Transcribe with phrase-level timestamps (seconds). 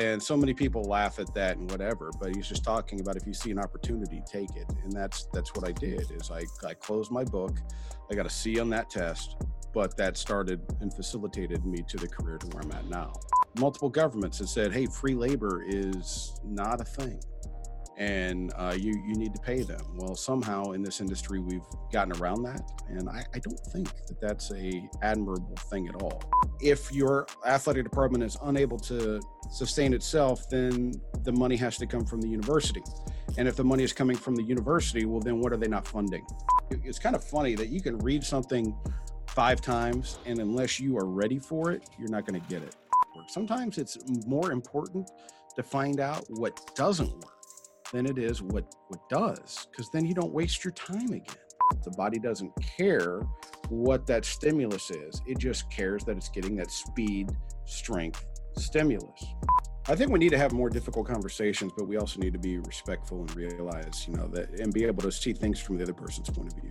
[0.00, 3.26] and so many people laugh at that and whatever but he's just talking about if
[3.26, 4.66] you see an opportunity take it.
[4.82, 7.58] And that's that's what i did is i, I closed my book.
[8.10, 9.36] I got a c on that test
[9.72, 13.12] but that started and facilitated me to the career to where i'm at now.
[13.58, 17.20] Multiple governments have said hey free labor is not a thing
[18.00, 19.80] and uh, you you need to pay them.
[19.94, 24.18] Well, somehow in this industry we've gotten around that, and I, I, don't think that
[24.20, 26.22] that's a admirable thing at all.
[26.62, 30.94] If your athletic department is unable to sustain itself, then
[31.24, 32.82] the money has to come from the university,
[33.36, 35.86] and if the money is coming from the university, well, then what are they not
[35.86, 36.26] funding?
[36.70, 38.74] It's kind of funny that you can read something
[39.26, 42.76] five times, and unless you are ready for it, you're not going to get it.
[43.28, 45.10] Sometimes it's more important
[45.54, 47.39] to find out what doesn't work
[47.92, 51.36] than it is what what does because then you don't waste your time again.
[51.84, 53.20] The body doesn't care
[53.68, 55.22] what that stimulus is.
[55.26, 57.30] It just cares that it's getting that speed
[57.64, 58.24] strength
[58.56, 59.24] stimulus.
[59.88, 62.58] I think we need to have more difficult conversations but we also need to be
[62.58, 65.94] respectful and realize you know that and be able to see things from the other
[65.94, 66.70] person's point of view.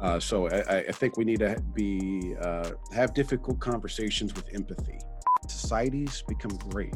[0.00, 4.98] Uh, so I, I, think we need to be uh, have difficult conversations with empathy.
[5.46, 6.94] Societies become great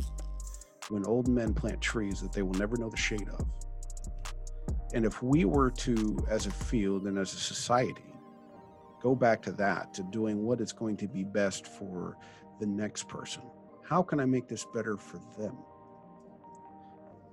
[0.89, 3.47] when old men plant trees that they will never know the shade of.
[4.93, 8.15] And if we were to, as a field and as a society,
[9.03, 12.17] go back to that, to doing what is going to be best for
[12.61, 13.43] the next person,
[13.83, 15.57] how can I make this better for them?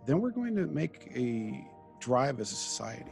[0.06, 1.66] Then we're going to make a
[2.00, 3.12] drive as a society.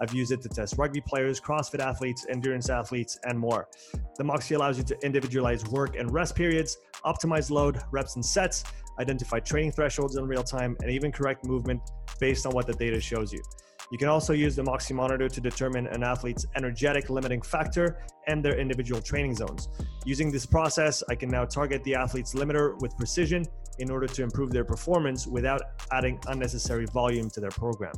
[0.00, 3.68] I've used it to test rugby players, CrossFit athletes, endurance athletes, and more.
[4.16, 8.64] The Moxy allows you to individualize work and rest periods, optimize load, reps, and sets,
[8.98, 11.80] identify training thresholds in real time, and even correct movement
[12.20, 13.42] based on what the data shows you.
[13.90, 18.44] You can also use the Moxy monitor to determine an athlete's energetic limiting factor and
[18.44, 19.68] their individual training zones.
[20.04, 23.44] Using this process, I can now target the athlete's limiter with precision
[23.78, 25.62] in order to improve their performance without
[25.92, 27.94] adding unnecessary volume to their program.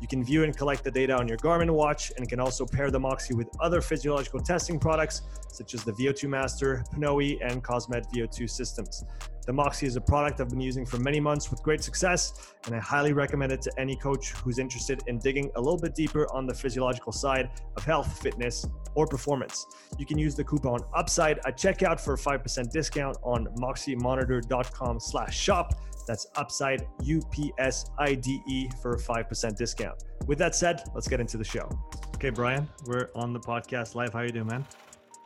[0.00, 2.90] You can view and collect the data on your Garmin watch and can also pair
[2.90, 8.04] the Moxy with other physiological testing products such as the VO2 Master, Pnoe, and Cosmed
[8.14, 9.04] VO2 systems.
[9.46, 12.74] The Moxy is a product I've been using for many months with great success, and
[12.74, 16.26] I highly recommend it to any coach who's interested in digging a little bit deeper
[16.34, 19.66] on the physiological side of health, fitness, or performance.
[19.98, 25.38] You can use the coupon UPSIDE at checkout for a 5% discount on moxymonitor.com slash
[25.38, 25.74] shop.
[26.08, 30.02] That's upside U-P-S-I-D-E for a 5% discount.
[30.26, 31.68] With that said, let's get into the show.
[32.16, 34.12] Okay, Brian, we're on the podcast live.
[34.12, 34.66] How you doing, man?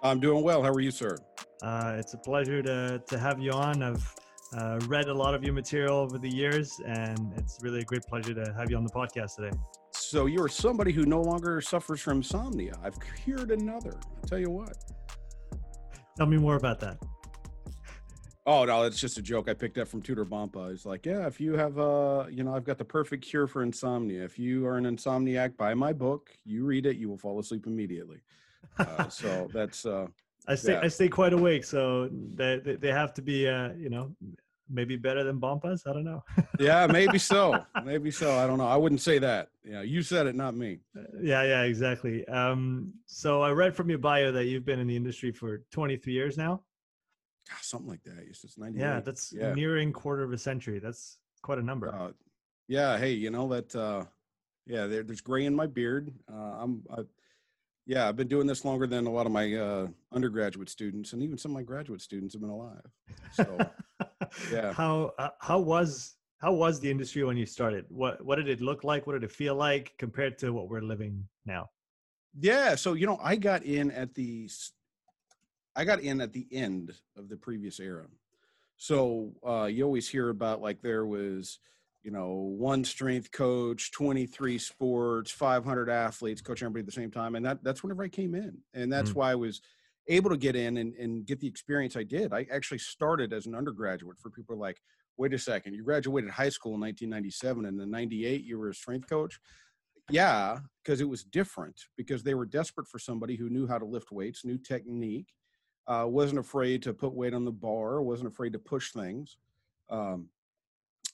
[0.03, 0.63] I'm doing well.
[0.63, 1.19] How are you, sir?
[1.63, 3.83] Uh, it's a pleasure to, to have you on.
[3.83, 4.15] I've
[4.57, 8.03] uh, read a lot of your material over the years, and it's really a great
[8.05, 9.55] pleasure to have you on the podcast today.
[9.93, 12.79] So you're somebody who no longer suffers from insomnia.
[12.83, 13.99] I've cured another.
[14.17, 14.75] I'll tell you what.
[16.17, 16.97] Tell me more about that.
[18.47, 20.71] Oh no, it's just a joke I picked up from Tudor Bompa.
[20.71, 23.63] He's like, yeah, if you have uh, you know, I've got the perfect cure for
[23.63, 24.25] insomnia.
[24.25, 26.31] If you are an insomniac, buy my book.
[26.45, 28.23] You read it, you will fall asleep immediately.
[28.81, 30.07] Uh, so that's uh,
[30.47, 30.77] I stay.
[30.77, 34.15] I stay quite awake, so they they, they have to be uh, you know,
[34.71, 35.87] maybe better than Bompas.
[35.87, 36.23] I don't know.
[36.59, 37.65] yeah, maybe so.
[37.85, 38.37] Maybe so.
[38.39, 38.67] I don't know.
[38.67, 39.49] I wouldn't say that.
[39.65, 40.79] Yeah, you said it, not me.
[40.97, 42.27] Uh, yeah, yeah, exactly.
[42.29, 46.13] Um, so I read from your bio that you've been in the industry for 23
[46.13, 46.63] years now.
[47.49, 48.25] God, something like that.
[48.29, 48.79] It's 90.
[48.79, 49.53] Yeah, that's yeah.
[49.55, 50.79] nearing quarter of a century.
[50.79, 51.93] That's quite a number.
[51.93, 52.13] Uh,
[52.69, 52.97] yeah.
[52.99, 53.75] Hey, you know that.
[53.75, 54.05] Uh,
[54.67, 56.13] yeah, there, there's gray in my beard.
[56.33, 56.83] Uh, I'm.
[56.91, 57.03] I,
[57.87, 61.23] yeah, I've been doing this longer than a lot of my uh, undergraduate students, and
[61.23, 62.87] even some of my graduate students have been alive.
[63.33, 63.59] So,
[64.53, 64.73] yeah.
[64.73, 67.87] How uh, how was how was the industry when you started?
[67.89, 69.07] What what did it look like?
[69.07, 71.71] What did it feel like compared to what we're living now?
[72.39, 74.49] Yeah, so you know, I got in at the
[75.77, 78.07] I got in at the end of the previous era.
[78.77, 81.59] So uh, you always hear about like there was,
[82.03, 87.35] you know, one strength coach, 23 sports, 500 athletes, coach everybody at the same time.
[87.35, 88.57] And that that's whenever I came in.
[88.75, 89.17] And that's mm.
[89.17, 89.61] why I was
[90.09, 92.33] able to get in and, and get the experience I did.
[92.33, 94.81] I actually started as an undergraduate for people like,
[95.19, 98.75] wait a second, you graduated high school in 1997 and in 98 you were a
[98.75, 99.39] strength coach.
[100.11, 103.85] Yeah, because it was different because they were desperate for somebody who knew how to
[103.85, 105.35] lift weights, knew technique,
[105.87, 108.01] Uh, wasn't afraid to put weight on the bar.
[108.03, 109.37] Wasn't afraid to push things.
[109.89, 110.29] Um,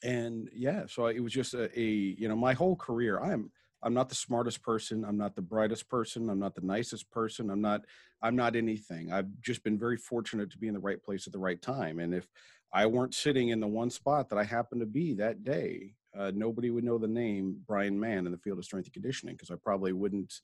[0.03, 3.21] and yeah, so it was just a, a you know my whole career.
[3.21, 3.51] I'm
[3.83, 5.05] I'm not the smartest person.
[5.05, 6.29] I'm not the brightest person.
[6.31, 7.51] I'm not the nicest person.
[7.51, 7.83] I'm not
[8.23, 9.13] I'm not anything.
[9.13, 12.01] I've just been very fortunate to be in the right place at the right time.
[12.01, 12.27] And if
[12.73, 16.33] I weren't sitting in the one spot that I happened to be that day, uh,
[16.35, 19.51] nobody would know the name Brian Mann in the field of strength and conditioning because
[19.51, 20.35] I probably wouldn't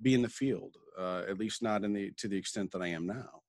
[0.00, 2.88] be in the field, uh, at least not in the to the extent that I
[2.88, 3.42] am now.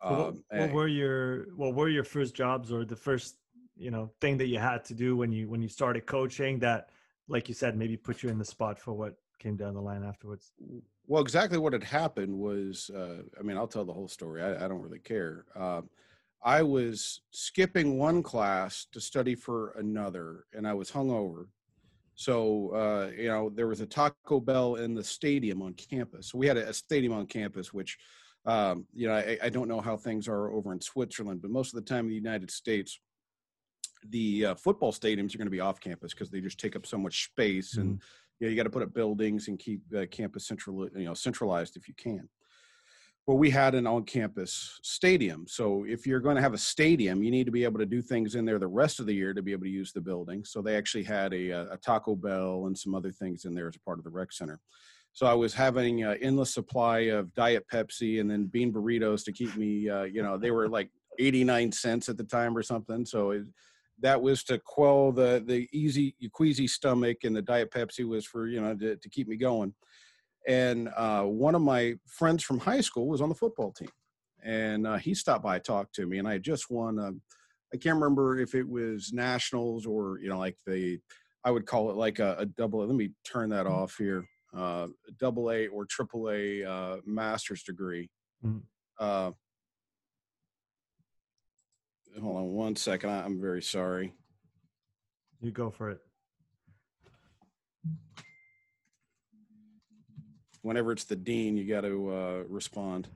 [0.00, 3.36] Um, what, what were your what were your first jobs or the first
[3.78, 6.90] you know thing that you had to do when you when you started coaching that
[7.28, 10.04] like you said maybe put you in the spot for what came down the line
[10.04, 10.52] afterwards?
[11.06, 14.42] Well exactly what had happened was uh, i mean i'll tell the whole story.
[14.42, 15.46] I, I don't really care.
[15.56, 15.82] Uh,
[16.42, 21.46] i was skipping one class to study for another and i was hungover.
[22.14, 26.30] So uh, you know there was a taco bell in the stadium on campus.
[26.30, 27.96] So we had a, a stadium on campus which
[28.44, 31.74] um, you know I, I, don't know how things are over in switzerland but most
[31.74, 32.98] of the time in the united states
[34.10, 36.86] the uh, football stadiums are going to be off campus because they just take up
[36.86, 38.04] so much space and mm-hmm.
[38.40, 41.14] you, know, you got to put up buildings and keep uh, campus central you know
[41.14, 42.28] centralized if you can
[43.26, 47.30] well we had an on-campus stadium so if you're going to have a stadium you
[47.30, 49.42] need to be able to do things in there the rest of the year to
[49.42, 52.66] be able to use the building so they actually had a, uh, a taco bell
[52.66, 54.60] and some other things in there as a part of the rec center
[55.12, 59.32] so I was having an endless supply of Diet Pepsi and then bean burritos to
[59.32, 63.04] keep me, uh, you know, they were like 89 cents at the time or something.
[63.04, 63.42] So it,
[64.00, 68.46] that was to quell the the easy queasy stomach, and the diet Pepsi was for
[68.46, 69.74] you know to, to keep me going.
[70.46, 73.90] And uh, one of my friends from high school was on the football team,
[74.42, 76.98] and uh, he stopped by, talked to me, and I had just won.
[76.98, 77.12] A,
[77.72, 80.98] I can't remember if it was nationals or you know like the
[81.44, 82.80] I would call it like a, a double.
[82.86, 84.24] Let me turn that off here.
[84.56, 88.08] Uh, double A or triple A uh, master's degree.
[88.44, 88.58] Mm-hmm.
[88.98, 89.32] Uh,
[92.20, 93.10] hold on one second.
[93.10, 94.14] I, I'm very sorry.
[95.40, 96.00] You go for it.
[100.62, 103.08] Whenever it's the dean, you got to uh, respond.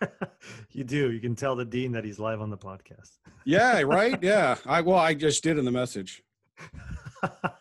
[0.70, 1.10] you do.
[1.10, 3.18] You can tell the dean that he's live on the podcast.
[3.44, 4.18] yeah, right.
[4.22, 4.56] Yeah.
[4.66, 6.22] I well, I just did in the message.
[7.22, 7.54] that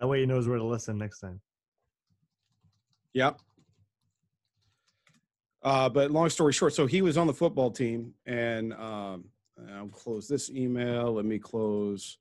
[0.00, 1.40] way he knows where to listen next time.
[3.12, 3.38] Yep.
[5.62, 9.24] Uh, but long story short, so he was on the football team, and um,
[9.74, 11.12] I'll close this email.
[11.12, 12.18] Let me close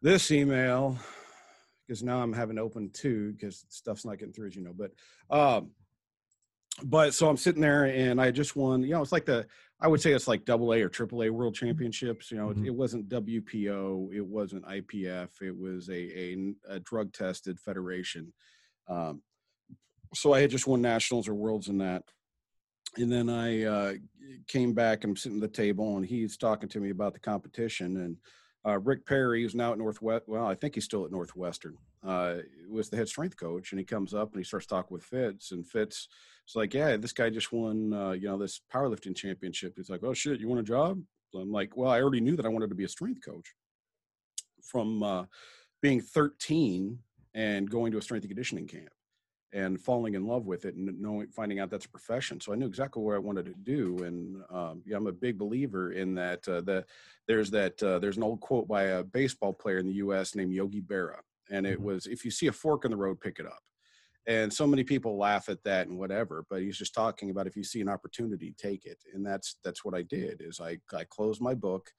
[0.00, 0.98] this email
[1.86, 4.74] because now I'm having to open two because stuff's not getting through, as you know.
[4.74, 4.92] But,
[5.30, 5.70] um,
[6.82, 8.82] but so I'm sitting there, and I just won.
[8.82, 9.46] You know, it's like the
[9.80, 12.30] I would say it's like double A or triple A World Championships.
[12.30, 12.64] You know, mm-hmm.
[12.64, 18.32] it, it, wasn't WPO, it wasn't IPF, it was a a, a drug tested federation.
[18.88, 19.20] Um,
[20.14, 22.04] so I had just won nationals or worlds in that.
[22.96, 23.92] And then I uh,
[24.46, 27.20] came back and I'm sitting at the table and he's talking to me about the
[27.20, 27.96] competition.
[27.96, 28.16] And
[28.66, 31.76] uh, Rick Perry, who's now at Northwest, well, I think he's still at Northwestern,
[32.06, 32.36] uh,
[32.68, 33.72] was the head strength coach.
[33.72, 35.50] And he comes up and he starts talking with Fitz.
[35.50, 36.08] And Fitz
[36.48, 39.74] is like, Yeah, this guy just won, uh, you know, this powerlifting championship.
[39.76, 41.00] He's like, Oh, shit, you want a job?
[41.34, 43.54] I'm like, Well, I already knew that I wanted to be a strength coach
[44.62, 45.24] from uh,
[45.82, 47.00] being 13
[47.34, 48.93] and going to a strength and conditioning camp
[49.54, 52.40] and falling in love with it and knowing finding out that's a profession.
[52.40, 55.38] So i knew exactly what i wanted to do and um, yeah, i'm a big
[55.38, 56.84] believer in that uh, the,
[57.26, 60.52] there's that uh, there's an old quote by a baseball player in the us named
[60.52, 61.20] yogi berra
[61.50, 61.86] and it mm-hmm.
[61.86, 63.62] was if you see a fork in the road pick it up.
[64.26, 67.56] And so many people laugh at that and whatever but he's just talking about if
[67.56, 68.98] you see an opportunity take it.
[69.14, 71.90] And that's that's what i did is i i closed my book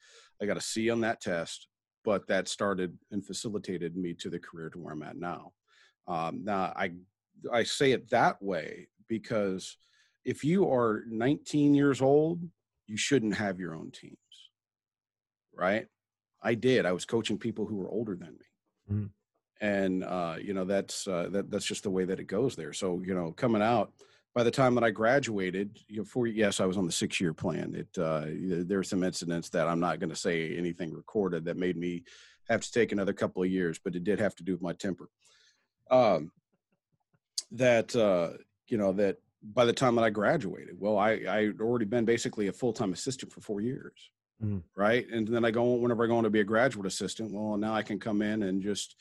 [0.41, 1.67] i got a c on that test
[2.03, 5.53] but that started and facilitated me to the career to where i'm at now.
[6.07, 6.91] Um, now i
[7.51, 9.77] I say it that way because
[10.23, 12.41] if you are 19 years old,
[12.87, 14.17] you shouldn't have your own teams,
[15.53, 15.87] right?
[16.41, 16.85] I did.
[16.85, 19.09] I was coaching people who were older than me, mm.
[19.61, 22.73] and uh, you know that's uh, that that's just the way that it goes there.
[22.73, 23.91] So you know, coming out
[24.35, 27.19] by the time that I graduated, you know, for yes, I was on the six
[27.19, 27.73] year plan.
[27.73, 28.25] It uh,
[28.65, 32.03] there were some incidents that I'm not going to say anything recorded that made me
[32.49, 34.73] have to take another couple of years, but it did have to do with my
[34.73, 35.09] temper.
[35.89, 36.31] Um,
[37.51, 38.31] that uh,
[38.67, 39.17] you know that
[39.53, 42.93] by the time that I graduated, well, I I already been basically a full time
[42.93, 43.93] assistant for four years,
[44.43, 44.59] mm-hmm.
[44.75, 45.07] right?
[45.09, 47.31] And then I go whenever I go on to be a graduate assistant.
[47.33, 48.95] Well, now I can come in and just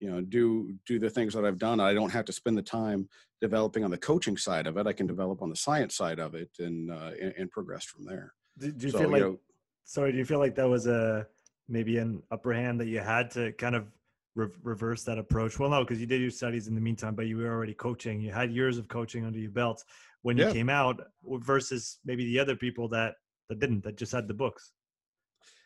[0.00, 1.80] you know do do the things that I've done.
[1.80, 3.08] I don't have to spend the time
[3.40, 4.86] developing on the coaching side of it.
[4.86, 8.04] I can develop on the science side of it and uh, and, and progress from
[8.04, 8.32] there.
[8.58, 9.20] Do, do you so, feel like?
[9.20, 9.38] You know,
[9.84, 11.26] sorry, do you feel like that was a
[11.68, 13.86] maybe an upper hand that you had to kind of
[14.34, 15.58] re- reverse that approach?
[15.58, 18.20] Well, no, because you did your studies in the meantime, but you were already coaching.
[18.20, 19.84] You had years of coaching under your belt.
[20.22, 23.14] when you came out versus maybe the other people that
[23.48, 24.72] that didn't that just had the books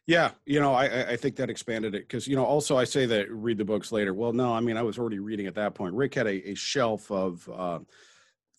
[0.07, 3.07] yeah you know i i think that expanded it because you know also i say
[3.07, 5.75] that read the books later well no i mean i was already reading at that
[5.75, 7.79] point rick had a, a shelf of uh,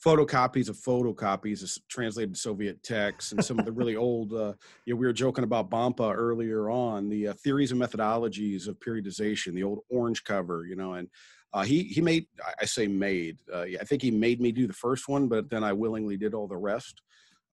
[0.06, 4.34] photocopies of photocopies of translated Soviet texts and some of the really old.
[4.34, 4.54] Uh,
[4.86, 8.80] you know, we were joking about Bompa earlier on the uh, theories and methodologies of
[8.80, 11.10] periodization, the old orange cover, you know, and
[11.54, 12.28] uh, he he made
[12.62, 15.64] I say made uh, I think he made me do the first one, but then
[15.64, 17.02] I willingly did all the rest.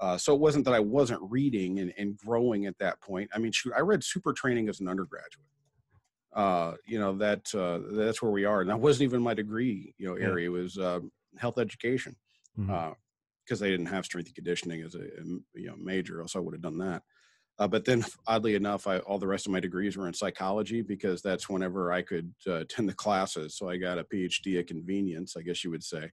[0.01, 3.31] Uh, so it wasn't that I wasn't reading and, and growing at that point.
[3.33, 5.47] I mean, shoot, I read super training as an undergraduate.
[6.35, 7.45] Uh, you know that
[7.93, 10.51] that's where we are, and that wasn't even my degree, you know, area.
[10.51, 10.79] It was
[11.39, 12.15] health education
[12.57, 13.53] because mm-hmm.
[13.53, 16.41] uh, they didn't have strength and conditioning as a, a you know major, else I
[16.41, 17.03] would have done that.
[17.59, 20.83] Uh, but then, oddly enough, I, all the rest of my degrees were in psychology
[20.83, 23.57] because that's whenever I could uh, attend the classes.
[23.57, 26.11] So I got a PhD at convenience, I guess you would say,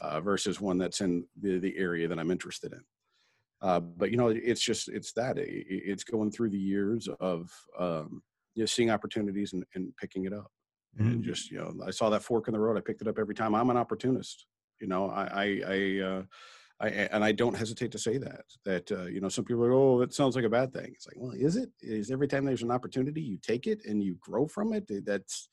[0.00, 2.80] uh, versus one that's in the, the area that I'm interested in.
[3.62, 8.22] Uh, but you know, it's just it's that it's going through the years of um,
[8.54, 10.50] you know, seeing opportunities and, and picking it up.
[11.00, 11.10] Mm-hmm.
[11.10, 12.76] And just you know, I saw that fork in the road.
[12.76, 13.54] I picked it up every time.
[13.54, 14.46] I'm an opportunist.
[14.80, 16.22] You know, I, I, I, uh,
[16.80, 18.44] I, and I don't hesitate to say that.
[18.64, 20.90] That uh, you know, some people are, oh, that sounds like a bad thing.
[20.94, 21.70] It's like, well, is it?
[21.80, 24.90] Is every time there's an opportunity, you take it and you grow from it?
[25.04, 25.48] That's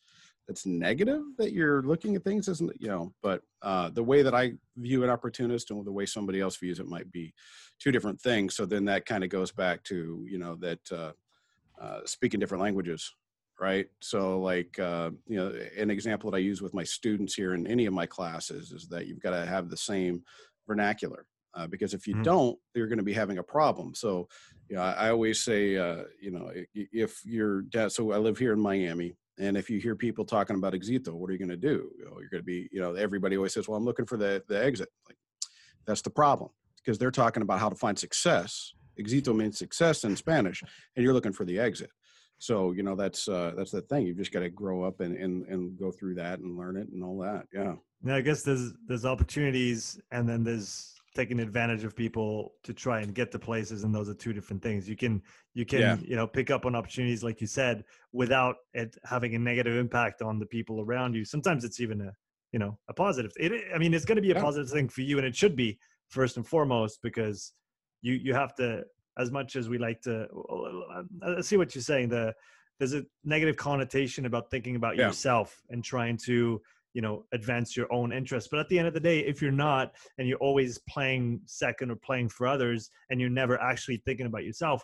[0.48, 2.72] that's negative that you're looking at things, isn't?
[2.80, 6.42] You know, but uh, the way that I view an opportunist and the way somebody
[6.42, 7.34] else views it might be
[7.80, 8.56] two different things.
[8.56, 11.12] So then that kind of goes back to you know that uh,
[11.80, 13.14] uh, speaking different languages
[13.62, 13.88] right?
[14.00, 17.68] So like uh, you know an example that i use with my students here in
[17.68, 20.24] any of my classes is that you've got to have the same
[20.68, 22.24] vernacular uh, because if you mm-hmm.
[22.24, 23.94] don't you're going to be having a problem.
[23.94, 24.28] So
[24.68, 28.54] you know i, I always say uh, you know if you're so i live here
[28.54, 31.68] in miami and if you hear people talking about exito what are you going to
[31.74, 31.92] do?
[31.98, 34.18] You know, you're going to be you know everybody always says well i'm looking for
[34.18, 34.90] the, the exit.
[35.08, 35.18] Like
[35.86, 38.74] that's the problem because they're talking about how to find success.
[39.00, 40.64] Exito means success in spanish
[40.96, 41.92] and you're looking for the exit
[42.42, 45.16] so you know that's uh that's the thing you've just got to grow up and,
[45.16, 48.42] and and go through that and learn it and all that yeah yeah i guess
[48.42, 53.38] there's there's opportunities and then there's taking advantage of people to try and get to
[53.38, 55.22] places and those are two different things you can
[55.54, 55.98] you can yeah.
[56.02, 60.24] you know pick up on opportunities like you said without it having a negative impact
[60.24, 62.12] on the people around you sometimes it's even a
[62.54, 64.42] you know a positive it i mean it's going to be a yeah.
[64.42, 65.78] positive thing for you and it should be
[66.10, 67.54] first and foremost because
[68.02, 68.84] you you have to
[69.22, 70.28] as much as we like to
[70.94, 71.04] uh,
[71.38, 72.34] I see what you're saying the
[72.80, 75.08] there's a negative connotation about thinking about yeah.
[75.08, 76.62] yourself and trying to
[76.94, 79.52] you know advance your own interests but at the end of the day if you're
[79.52, 84.26] not and you're always playing second or playing for others and you're never actually thinking
[84.26, 84.84] about yourself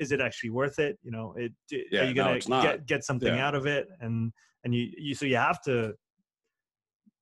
[0.00, 3.04] is it actually worth it you know it yeah, are you gonna no, get get
[3.04, 3.46] something yeah.
[3.46, 4.32] out of it and
[4.64, 5.94] and you you so you have to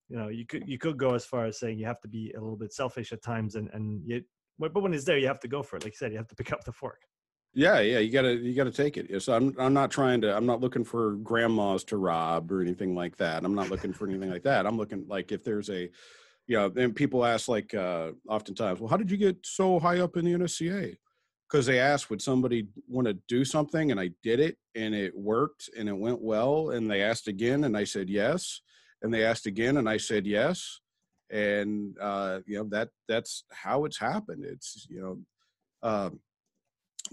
[0.09, 2.33] you know you could you could go as far as saying you have to be
[2.37, 4.23] a little bit selfish at times and and you
[4.69, 5.85] but when it's there, you have to go for it.
[5.85, 7.01] Like you said, you have to pick up the fork.
[7.55, 9.23] Yeah, yeah, you gotta you gotta take it.
[9.23, 12.95] So I'm I'm not trying to I'm not looking for grandmas to rob or anything
[12.95, 13.45] like that.
[13.45, 14.67] I'm not looking for anything like that.
[14.67, 15.91] I'm looking like if there's a
[16.47, 20.01] you know, and people ask like uh oftentimes, well, how did you get so high
[20.01, 20.97] up in the NSCA?
[21.51, 23.91] Because they asked, would somebody want to do something?
[23.91, 26.71] And I did it and it worked and it went well.
[26.71, 28.63] And they asked again and I said yes.
[29.03, 30.81] And they asked again and I said yes
[31.33, 34.45] and uh, you know that that's how it's happened.
[34.45, 35.01] It's you
[35.83, 36.21] know, um,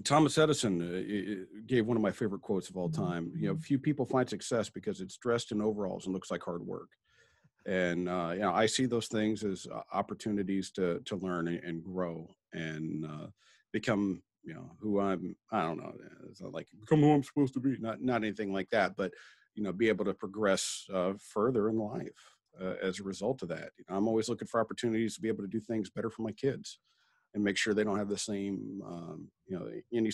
[0.04, 3.32] Thomas Edison uh, gave one of my favorite quotes of all time.
[3.36, 6.66] You know, few people find success because it's dressed in overalls and looks like hard
[6.66, 6.90] work.
[7.66, 11.84] And uh, you know, I see those things as uh, opportunities to to learn and,
[11.84, 13.28] grow and uh,
[13.72, 15.38] become you know who I'm.
[15.50, 15.94] I don't know.
[16.30, 17.78] It's not like become who I'm supposed to be.
[17.80, 19.14] Not not anything like that, but
[19.56, 23.50] you know, be able to progress uh, further in life uh, as a result of
[23.50, 23.72] that.
[23.78, 26.22] You know, I'm always looking for opportunities to be able to do things better for
[26.22, 26.80] my kids
[27.34, 30.12] and make sure they don't have the same, um, you know, any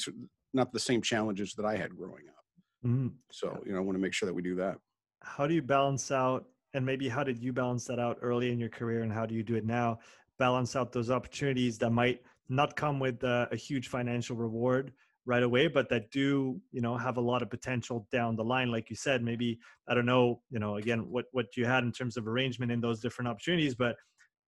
[0.53, 2.45] not the same challenges that I had growing up.
[2.85, 3.07] Mm-hmm.
[3.31, 4.77] So, you know, I want to make sure that we do that.
[5.21, 8.59] How do you balance out, and maybe how did you balance that out early in
[8.59, 9.99] your career, and how do you do it now?
[10.37, 14.91] Balance out those opportunities that might not come with uh, a huge financial reward,
[15.25, 18.70] right away but that do you know have a lot of potential down the line
[18.70, 21.91] like you said maybe i don't know you know again what what you had in
[21.91, 23.96] terms of arrangement in those different opportunities but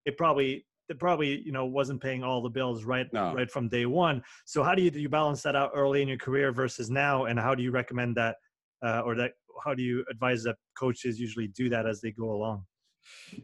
[0.05, 3.33] it probably it probably you know wasn't paying all the bills right no.
[3.33, 4.23] right from day one.
[4.45, 7.25] So how do you do you balance that out early in your career versus now
[7.25, 8.37] and how do you recommend that
[8.85, 9.31] uh, or that
[9.63, 12.63] how do you advise that coaches usually do that as they go along?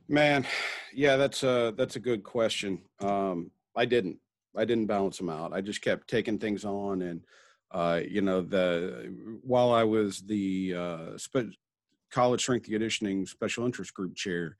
[0.08, 0.46] Man
[0.94, 2.82] yeah that's a that's a good question.
[3.02, 4.18] Um i didn't
[4.56, 5.54] I didn't balance them out.
[5.54, 7.26] I just kept taking things on, and
[7.72, 11.56] uh, you know, the while I was the uh, spe-
[12.12, 14.58] college strength conditioning special interest group chair,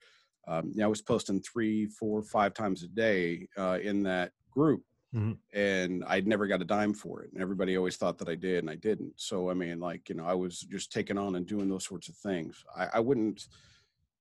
[0.48, 5.38] um, I was posting three, four, five times a day uh, in that group, Mhm.
[5.52, 7.32] and I'd never got a dime for it.
[7.32, 9.20] And everybody always thought that I did, and I didn't.
[9.20, 12.08] So I mean, like you know, I was just taking on and doing those sorts
[12.08, 12.64] of things.
[12.76, 13.48] I, I wouldn't.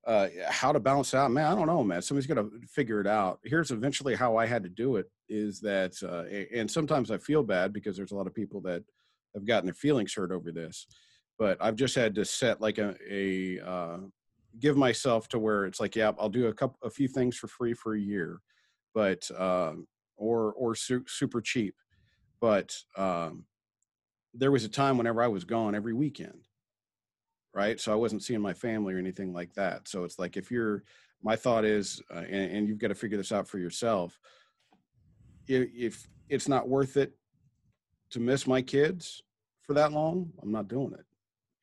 [0.06, 1.46] Uh, how to balance out, man?
[1.46, 2.02] I don't know, man.
[2.02, 3.40] Somebody's got to figure it out.
[3.44, 7.42] Here's eventually how I had to do it: is that, uh, and sometimes I feel
[7.42, 8.84] bad because there's a lot of people that
[9.34, 10.88] have gotten their feelings hurt over this.
[11.40, 13.98] But I've just had to set like a, a uh,
[14.60, 17.48] give myself to where it's like, yeah, I'll do a couple, a few things for
[17.48, 18.40] free for a year,
[18.94, 21.76] but um, or or su- super cheap.
[22.42, 23.46] But um,
[24.34, 26.40] there was a time whenever I was gone every weekend,
[27.54, 27.80] right?
[27.80, 29.88] So I wasn't seeing my family or anything like that.
[29.88, 30.84] So it's like if you're,
[31.22, 34.20] my thought is, uh, and, and you've got to figure this out for yourself.
[35.48, 37.14] If, if it's not worth it
[38.12, 39.22] to miss my kids
[39.62, 41.06] for that long, I'm not doing it.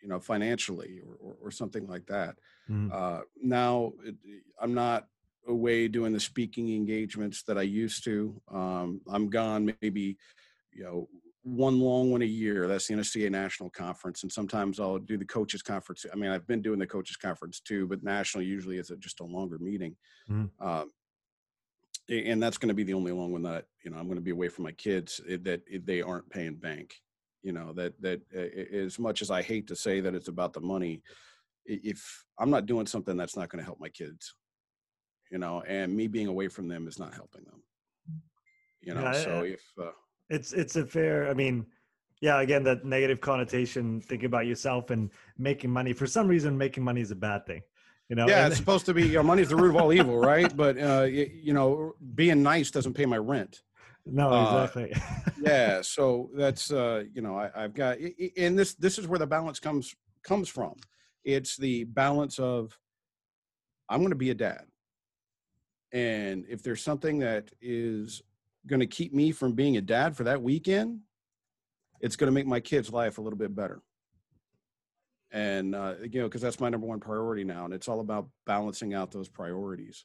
[0.02, 2.36] You know, financially or or, or something like that.
[2.70, 2.90] Mhm.
[2.90, 4.14] Uh, now it,
[4.58, 5.08] I'm not
[5.46, 8.40] away doing the speaking engagements that I used to.
[8.50, 10.16] Um, I'm gone maybe,
[10.72, 11.08] you know,
[11.42, 12.68] one long one a year.
[12.68, 16.04] That's the NSCA National Conference, and sometimes I'll do the coaches conference.
[16.12, 19.20] I mean, I've been doing the coaches conference too, but national usually is a, just
[19.20, 19.96] a longer meeting.
[20.28, 20.50] Mhm.
[20.60, 20.92] Um,
[22.08, 24.22] and that's going to be the only long one that you know I'm going to
[24.22, 26.94] be away from my kids eh, that eh, they aren't paying bank.
[27.42, 30.52] You know that that uh, as much as I hate to say that it's about
[30.52, 31.02] the money,
[31.64, 34.34] if I'm not doing something that's not going to help my kids,
[35.30, 37.62] you know, and me being away from them is not helping them.
[38.82, 39.92] You know, Yeah, so I- if uh,
[40.30, 41.28] It's it's a fair.
[41.28, 41.66] I mean,
[42.20, 42.40] yeah.
[42.40, 44.00] Again, that negative connotation.
[44.00, 45.92] Thinking about yourself and making money.
[45.92, 47.62] For some reason, making money is a bad thing.
[48.08, 48.26] You know.
[48.26, 50.54] yeah, it's supposed to be you know, money's the root of all evil, right?
[50.56, 53.62] But uh, y- you know, being nice doesn't pay my rent.
[54.06, 54.92] no, uh, exactly.
[55.40, 57.98] yeah so that's uh you know I, i've got
[58.36, 60.74] and this this is where the balance comes comes from
[61.24, 62.78] it's the balance of
[63.88, 64.64] i'm going to be a dad
[65.92, 68.22] and if there's something that is
[68.66, 71.00] going to keep me from being a dad for that weekend
[72.00, 73.82] it's going to make my kids life a little bit better.
[75.32, 78.28] And uh you know because that's my number one priority now and it's all about
[78.46, 80.04] balancing out those priorities.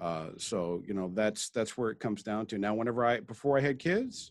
[0.00, 2.58] Uh so you know that's that's where it comes down to.
[2.58, 4.30] Now whenever i before i had kids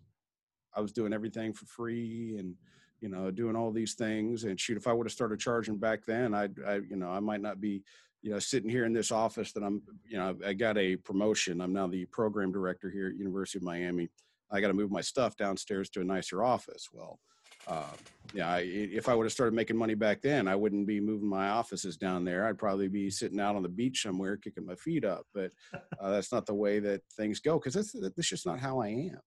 [0.74, 2.56] I was doing everything for free and
[3.02, 6.06] you know doing all these things and shoot if I would have started charging back
[6.06, 7.84] then I'd I you know I might not be
[8.22, 11.62] you know sitting here in this office that I'm you know I got a promotion.
[11.62, 14.10] I'm now the program director here at University of Miami.
[14.52, 16.90] I got to move my stuff downstairs to a nicer office.
[16.92, 17.20] Well
[17.68, 17.92] uh,
[18.34, 21.28] yeah I, if I would have started making money back then I wouldn't be moving
[21.30, 22.46] my offices down there.
[22.46, 25.52] I'd probably be sitting out on the beach somewhere kicking my feet up but
[26.00, 28.88] uh, that's not the way that things go because that's that's just not how I
[28.88, 29.20] am.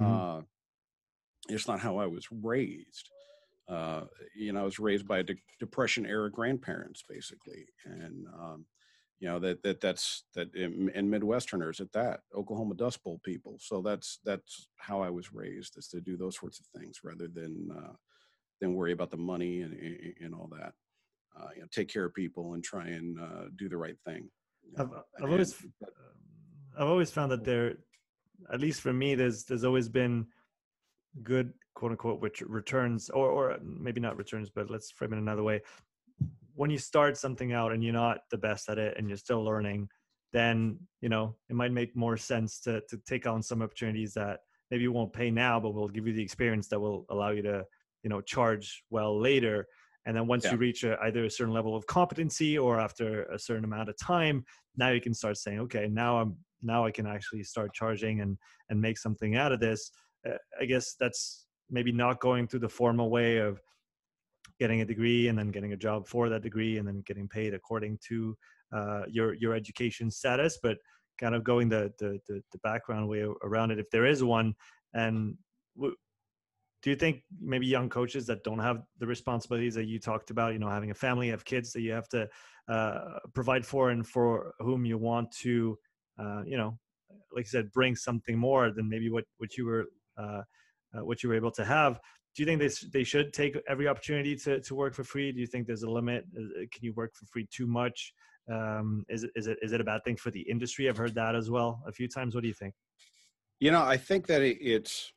[0.00, 0.38] Mhm.
[0.38, 0.42] uh,
[1.48, 3.10] it's not how I was raised.
[3.68, 8.64] Uh, you know, I was raised by de- depression era grandparents, basically, and um,
[9.18, 13.56] you know that that that's that in, and Midwesterners at that Oklahoma Dust Bowl people.
[13.60, 17.26] So that's that's how I was raised is to do those sorts of things rather
[17.26, 17.92] than uh,
[18.60, 20.72] than worry about the money and and, and all that.
[21.38, 24.30] Uh, you know, take care of people and try and uh, do the right thing.
[24.64, 24.90] you I've,
[25.22, 25.90] I've always and- but-
[26.78, 27.78] I've always found that there,
[28.52, 30.26] at least for me, there's there's always been
[31.22, 35.44] good quote unquote which returns or or maybe not returns, but let's frame it another
[35.44, 35.60] way.
[36.54, 39.44] When you start something out and you're not the best at it and you're still
[39.44, 39.88] learning,
[40.32, 44.40] then you know it might make more sense to to take on some opportunities that
[44.70, 47.42] maybe you won't pay now, but will give you the experience that will allow you
[47.42, 47.64] to
[48.02, 49.66] you know charge well later.
[50.06, 50.52] And then once Yeah.
[50.52, 53.96] you reach a, either a certain level of competency or after a certain amount of
[53.98, 54.44] time,
[54.76, 58.38] now you can start saying, okay, now I'm now I can actually start charging and
[58.70, 59.90] and make something out of this.
[60.26, 63.60] Uh, I guess that's maybe not going through the formal way of
[64.58, 67.54] getting a degree and then getting a job for that degree and then getting paid
[67.54, 68.36] according to
[68.72, 70.78] uh, your your education status, but
[71.18, 74.54] kind of going the the the, the background way around it if there is one.
[74.94, 75.36] And
[75.76, 75.96] w-
[76.82, 80.52] do you think maybe young coaches that don't have the responsibilities that you talked about,
[80.52, 82.28] you know, having a family, have kids that you have to
[82.68, 85.76] uh, provide for, and for whom you want to,
[86.18, 86.78] uh, you know,
[87.32, 89.86] like you said, bring something more than maybe what what you were
[90.96, 92.00] uh, what you were able to have.
[92.34, 95.32] Do you think they they should take every opportunity to to work for free?
[95.32, 96.24] Do you think there's a limit?
[96.36, 96.40] Uh,
[96.72, 98.12] Can you work for free too much?
[98.50, 100.88] Um, is it is it is it a bad thing for the industry?
[100.88, 102.34] I've heard that as well a few times.
[102.34, 102.74] What do you think?
[103.58, 105.12] You know, I think that it, it's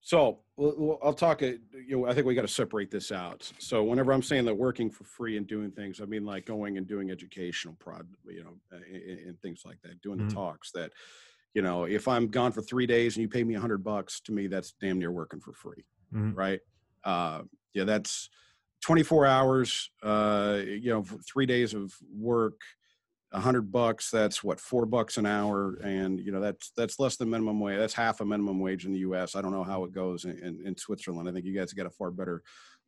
[0.00, 0.40] so.
[0.58, 1.42] I'll talk.
[1.42, 1.52] uh,
[1.86, 3.50] You know, I think we got to separate this out.
[3.58, 6.78] So, whenever I'm saying that working for free and doing things, I mean like going
[6.78, 10.28] and doing educational prod, you know, and, and things like that, doing Mhm.
[10.28, 10.70] the talks.
[10.72, 10.92] That,
[11.56, 14.20] you know, if I'm gone for three days and you pay me a hundred bucks,
[14.20, 16.36] to me, that's damn near working for free, Mhm.
[16.36, 16.60] right?
[17.02, 18.28] Uh, yeah, that's
[18.82, 22.60] 24 hours, uh, you know, three days of work,
[23.32, 24.10] a hundred bucks.
[24.10, 27.78] That's what four bucks an hour, and you know that's that's less than minimum wage.
[27.78, 29.34] That's half a minimum wage in the U.S.
[29.34, 31.26] I don't know how it goes in, in, in Switzerland.
[31.26, 32.42] I think you guys get a far better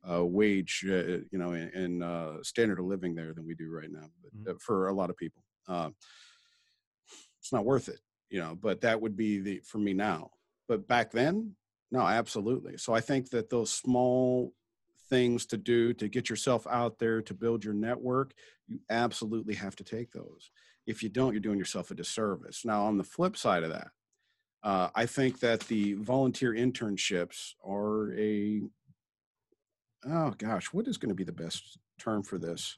[0.07, 3.69] uh, wage, uh, you know, in, in uh, standard of living there than we do
[3.71, 4.11] right now.
[4.21, 4.55] But Mhm.
[4.55, 5.43] uh, for a lot of people,
[7.39, 8.57] it's not worth it, you know.
[8.59, 10.31] But that would be the for me now.
[10.67, 11.55] But back then,
[11.91, 12.77] no, absolutely.
[12.77, 14.53] So I think that those small
[15.09, 18.33] things to do to get yourself out there to build your network,
[18.67, 20.51] you absolutely have to take those.
[20.85, 22.63] If you don't, you're doing yourself a disservice.
[22.65, 23.89] Now, on the flip side of that,
[24.63, 28.61] uh, I think that the volunteer internships are a
[30.05, 32.75] oh gosh, what is going to be the best term for this?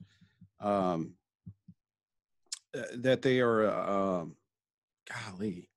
[0.60, 1.14] Um,
[2.76, 4.36] uh, that they are, uh, um,
[5.10, 5.70] golly,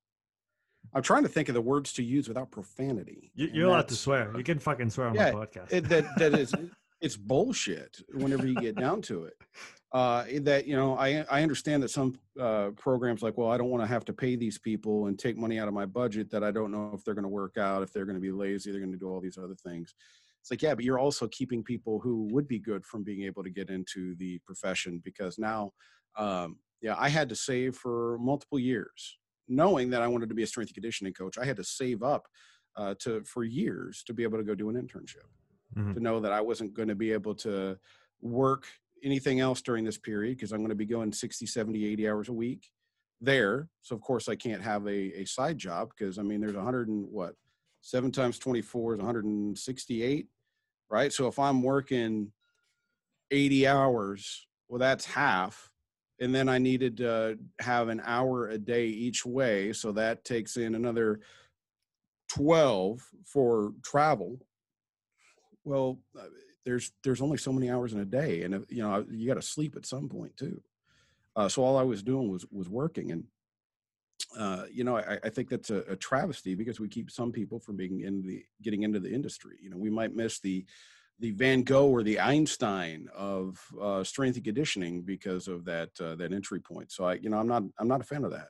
[0.94, 3.32] I'm trying to think of the words to use without profanity.
[3.34, 4.32] You, you're allowed to swear.
[4.36, 5.72] You can fucking swear on Yeah, my podcast.
[5.72, 6.54] it, that that is
[7.00, 9.34] it's bullshit whenever you get down to it
[9.92, 13.68] uh that you know i i understand that some uh programs like well i don't
[13.68, 16.42] want to have to pay these people and take money out of my budget that
[16.42, 18.70] i don't know if they're going to work out if they're going to be lazy
[18.70, 19.94] they're going to do all these other things
[20.40, 23.42] it's like yeah but you're also keeping people who would be good from being able
[23.42, 25.70] to get into the profession because now
[26.16, 29.18] um yeah i had to save for multiple years
[29.48, 32.02] knowing that i wanted to be a strength and conditioning coach i had to save
[32.02, 32.24] up
[32.76, 35.28] uh, to for years to be able to go do an internship
[35.76, 35.94] Mhm.
[35.94, 37.76] to know that I wasn't going to be able to
[38.20, 38.64] work
[39.02, 42.28] anything else during this period because I'm going to be going 60, 70, 80 hours
[42.28, 42.70] a week
[43.20, 43.68] there.
[43.82, 46.88] So of course I can't have a, a side job because I mean there's 100
[46.88, 47.34] and what
[47.80, 50.28] seven times 24 is 168,
[50.90, 51.12] right?
[51.12, 52.32] So if I'm working
[53.30, 55.72] 80 hours, well that's half.
[56.20, 59.72] And then I needed to have an hour a day each way.
[59.72, 61.20] So that takes in another
[62.28, 64.38] 12 for travel
[65.64, 66.24] well uh,
[66.64, 69.42] there's there's only so many hours in a day and you know you got to
[69.42, 70.60] sleep at some point too
[71.36, 73.24] uh, so all i was doing was was working and
[74.38, 77.60] uh, you know I, I think that's a, a travesty because we keep some people
[77.60, 80.64] from being in the getting into the industry you know we might miss the
[81.20, 86.14] the van gogh or the einstein of uh, strength and conditioning because of that uh,
[86.16, 88.48] that entry point so i you know i'm not i'm not a fan of that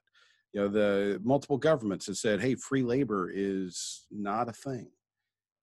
[0.53, 4.89] you know the multiple governments have said hey free labor is not a thing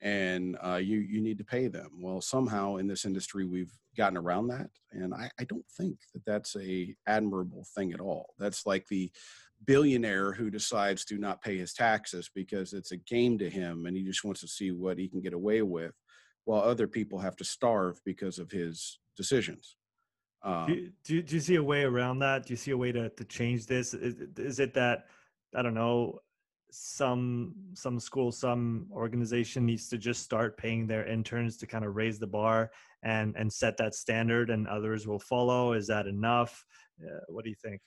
[0.02, 1.90] and uh, you you need to pay them.
[2.00, 6.26] Well, somehow in this industry we've gotten around that, and I, I don't think that
[6.26, 8.34] that's a admirable thing at all.
[8.40, 9.12] That's like the
[9.66, 13.96] billionaire who decides to not pay his taxes because it's a game to him, and
[13.96, 15.94] he just wants to see what he can get away with,
[16.46, 19.78] while other people have to starve because of his decisions.
[20.44, 22.46] Um, do, you, do, you, do you see a way around that?
[22.46, 23.94] Do you see a way to, to change this?
[23.94, 25.06] Is, is it that,
[25.56, 26.20] I don't know,
[26.72, 31.96] some some school some organization needs to just start paying their interns to kind of
[31.96, 32.72] raise the bar
[33.04, 36.66] and and set that standard and others will follow is that enough
[37.04, 37.82] uh, what do you think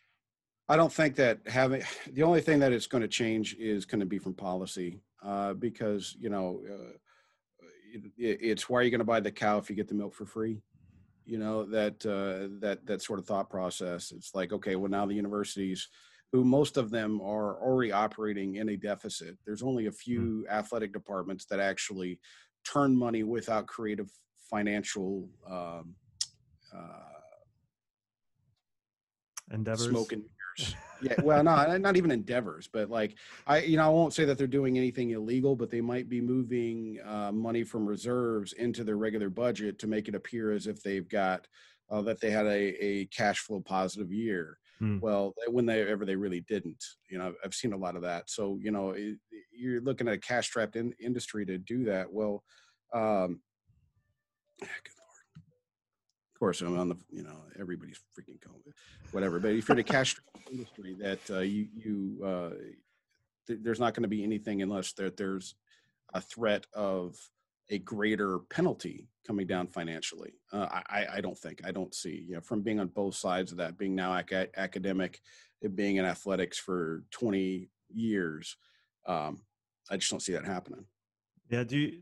[0.68, 4.00] I don't think that having the only thing that it's going to change is going
[4.00, 6.92] to be from policy uh, because you know uh,
[8.16, 10.26] it's why are you going to buy the cow if you get the milk for
[10.26, 10.60] free?
[11.24, 14.12] You know that uh, that that sort of thought process.
[14.12, 15.88] It's like okay, well now the universities,
[16.32, 19.38] who most of them are already operating in a deficit.
[19.46, 22.20] There's only a few athletic departments that actually
[22.64, 24.10] turn money without creative
[24.50, 25.94] financial um,
[26.74, 27.14] uh,
[29.52, 30.24] endeavors smoke and
[30.58, 30.76] mirrors.
[31.02, 34.38] yeah, well, no, not even endeavors, but like I, you know, I won't say that
[34.38, 38.96] they're doing anything illegal, but they might be moving uh, money from reserves into their
[38.96, 41.46] regular budget to make it appear as if they've got
[41.90, 44.58] uh, that they had a, a cash flow positive year.
[44.78, 44.98] Hmm.
[45.00, 48.30] Well, when they ever they really didn't, you know, I've seen a lot of that.
[48.30, 49.18] So you know, it,
[49.52, 52.12] you're looking at a cash strapped in, industry to do that.
[52.12, 52.42] Well,
[52.92, 53.40] um,
[54.60, 54.72] good lord.
[54.98, 55.03] Of
[56.44, 58.72] course, I'm on the you know everybody's freaking COVID,
[59.12, 59.40] whatever.
[59.40, 60.16] But if you're in a cash
[60.50, 62.50] industry that uh, you you uh,
[63.46, 65.54] th- there's not going to be anything unless that there's
[66.12, 67.16] a threat of
[67.70, 70.34] a greater penalty coming down financially.
[70.52, 73.50] Uh, I I don't think I don't see you know from being on both sides
[73.50, 75.22] of that, being now ac- academic,
[75.62, 78.56] and being in athletics for 20 years.
[79.06, 79.40] Um,
[79.90, 80.84] I just don't see that happening.
[81.50, 82.00] yeah do you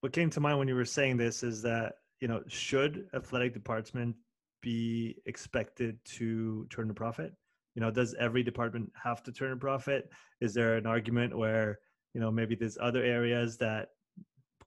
[0.00, 3.54] what came to mind when you were saying this is that you know should athletic
[3.54, 4.14] department
[4.62, 7.32] be expected to turn a profit?
[7.74, 10.10] You know does every department have to turn a profit?
[10.40, 11.78] Is there an argument where
[12.14, 13.88] you know maybe there's other areas that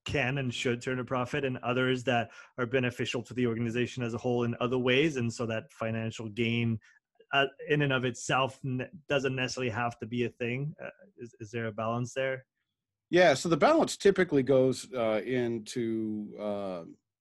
[0.05, 4.13] can and should turn a profit and others that are beneficial to the organization as
[4.13, 5.17] a whole in other ways?
[5.17, 6.79] And so that financial gain
[7.33, 10.73] uh, in and of itself ne- doesn't necessarily have to be a thing.
[10.83, 12.45] Uh, is, is there a balance there?
[13.09, 16.33] Yeah, so the balance typically goes uh, into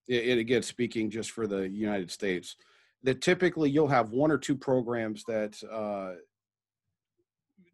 [0.09, 2.57] and again, speaking just for the United States,
[3.03, 6.15] that typically you'll have one or two programs that uh,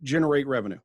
[0.02, 0.78] generate revenue,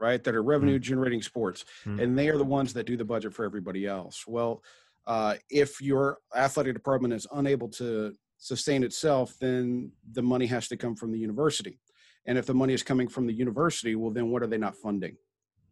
[0.00, 0.22] right?
[0.24, 2.02] That are revenue generating sports, Mm.
[2.02, 4.24] and they are the ones that do the budget for everybody else.
[4.26, 4.62] Well,
[5.06, 10.76] uh, if your athletic department is unable to sustain itself, then the money has to
[10.76, 11.78] come from the university.
[12.26, 14.74] And if the money is coming from the university, well, then what are they not
[14.76, 15.16] funding?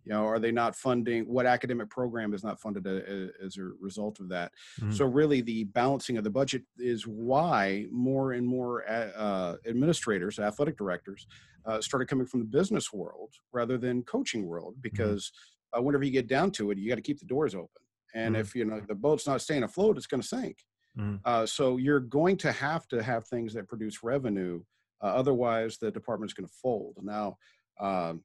[0.04, 3.56] You know, are they not funding what academic program is not funded a, a- as
[3.56, 4.52] a result of that?
[4.80, 4.92] Mhm.
[4.92, 10.38] So really, the balancing of the budget is why more and more uh, uh, administrators,
[10.38, 11.26] athletic directors,
[11.64, 15.32] uh, started coming from the business world rather than coaching world because
[15.76, 17.82] uh, whenever you get down to it, you got to keep the doors open.
[18.14, 18.40] And Mhm.
[18.40, 20.58] if you know the boat's not staying afloat, it's going to sink.
[20.98, 21.20] Mhm.
[21.24, 24.62] Uh, so you're going to have to have things that produce revenue.
[25.02, 26.96] Uh, otherwise, the department's going to fold.
[27.02, 27.36] Now,
[27.80, 28.22] um,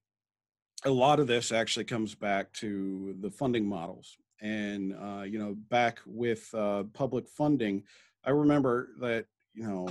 [0.85, 4.17] a lot of this actually comes back to the funding models.
[4.41, 7.83] And, uh, you know, back with uh, public funding,
[8.23, 9.89] I remember that, you know,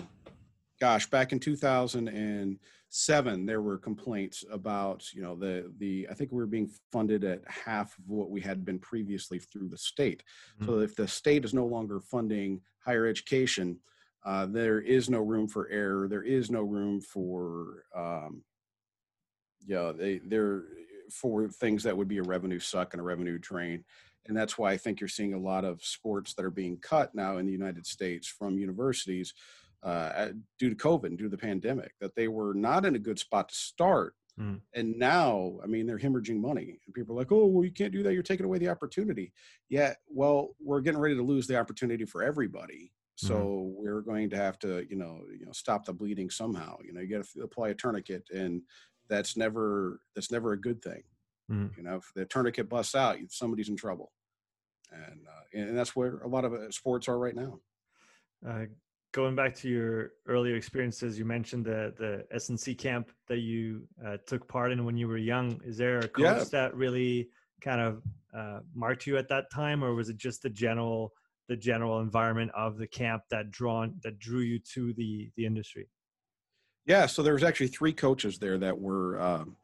[0.80, 6.38] gosh, back in 2007, there were complaints about, you know, the, the, I think we
[6.38, 10.22] were being funded at half of what we had been previously through the state.
[10.64, 13.78] So if the state is no longer funding higher education,
[14.24, 16.08] uh, there is no room for error.
[16.08, 18.42] There is no room for, um,
[19.68, 20.64] yeah, they they're
[21.12, 23.84] for things that would be a revenue suck and a revenue drain.
[24.26, 27.14] And that's why I think you're seeing a lot of sports that are being cut
[27.14, 29.32] now in the United States from universities
[29.82, 30.28] uh,
[30.58, 33.18] due to COVID and due to the pandemic, that they were not in a good
[33.18, 34.14] spot to start.
[34.38, 34.60] Mm.
[34.74, 36.78] And now, I mean, they're hemorrhaging money.
[36.84, 38.12] And people are like, oh, well, you can't do that.
[38.12, 39.32] You're taking away the opportunity.
[39.68, 42.92] Yeah, well, we're getting ready to lose the opportunity for everybody.
[43.20, 46.76] So we're going to have to, you know, you know, stop the bleeding somehow.
[46.84, 48.62] You know, you got to apply a tourniquet, and
[49.08, 51.02] that's never that's never a good thing.
[51.50, 51.76] Mhm.
[51.76, 54.12] You know, if the tourniquet busts out, somebody's in trouble,
[54.92, 57.60] and uh, and that's where a lot of uh, sports are right now.
[58.46, 58.66] Uh,
[59.12, 64.16] going back to your earlier experiences, you mentioned the the S&C camp that you uh,
[64.26, 65.60] took part in when you were young.
[65.64, 66.44] Is there a coach Yeah.
[66.52, 70.50] that really kind of uh, marked you at that time, or was it just the
[70.50, 71.14] general
[71.48, 75.88] the general environment of the camp that drawn that drew you to the the industry?
[76.88, 79.20] Yeah, so there was actually three coaches there that were.
[79.20, 79.56] Um,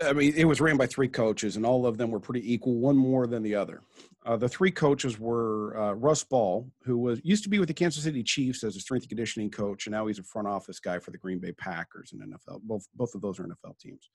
[0.00, 2.76] I mean, it was ran by three coaches, and all of them were pretty equal,
[2.76, 3.80] one more than the other.
[4.24, 7.74] Uh, the three coaches were uh, Russ Ball, who was used to be with the
[7.74, 10.78] Kansas City Chiefs as a strength and conditioning coach, and now he's a front office
[10.78, 12.60] guy for the Green Bay Packers and NFL.
[12.62, 14.10] Both both of those are NFL teams.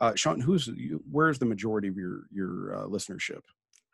[0.00, 0.68] Uh, Sean, who's
[1.10, 3.42] where's the majority of your your uh, listenership?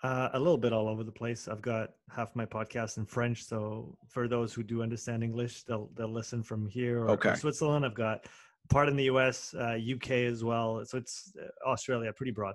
[0.02, 1.48] Uh, a little bit all over the place.
[1.48, 5.90] I've got half my podcast in French, so for those who do understand English, they'll
[5.96, 7.34] they'll listen from here or, Okay.
[7.34, 7.84] Switzerland.
[7.84, 8.26] I've got
[8.70, 10.84] part in the U.S., uh, UK as well.
[10.84, 12.54] So it's uh, Australia, pretty broad.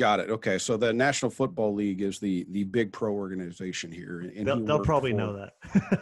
[0.00, 0.30] Got it.
[0.30, 4.58] Okay, so the National Football League is the the big pro organization here, and They'll,
[4.64, 5.52] they'll probably for- know that.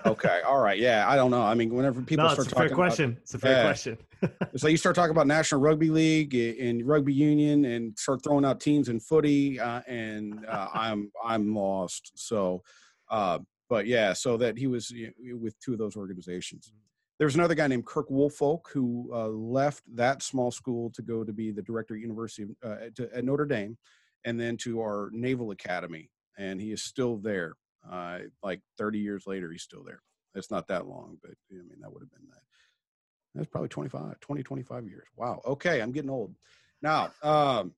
[0.07, 2.55] okay all right yeah i don't know i mean whenever people no, start it's a
[2.57, 3.17] fair talking question.
[3.23, 3.63] It's a fair Yeah.
[3.65, 3.99] question.
[4.57, 8.61] so you start talking about national rugby league and rugby union and start throwing out
[8.61, 12.63] teams in footy uh, and uh, i'm i'm lost so
[13.11, 16.73] uh, but yeah so that he was you know, with two of those organizations
[17.19, 21.33] there's another guy named kirk woolfolk who uh, left that small school to go to
[21.33, 23.77] be the director at university uh, at, at notre dame
[24.25, 27.55] and then to our naval academy and he is still there
[27.91, 30.03] uh, like 30 years later he's still there.
[30.35, 32.43] It's not that long but i mean that would have been that.
[33.35, 35.07] That's probably 25 20 25 years.
[35.17, 36.35] Wow okay i'm getting old.
[36.81, 37.73] Now um,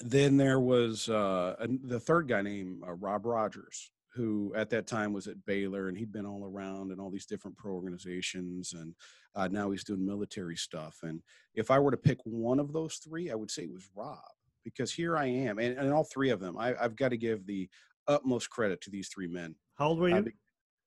[0.00, 5.12] then there was uh, the third guy named uh, rob rogers who at that time
[5.12, 8.94] was at baylor and he'd been all around in all these different pro organizations and
[9.34, 11.20] uh, now he's doing military stuff and
[11.54, 14.18] if i were to pick one of those three i would say it was rob
[14.64, 17.44] because here i am and, and all three of them I, i've got to give
[17.46, 17.68] the
[18.06, 20.22] utmost credit to these three men How old were I you?
[20.22, 20.36] be-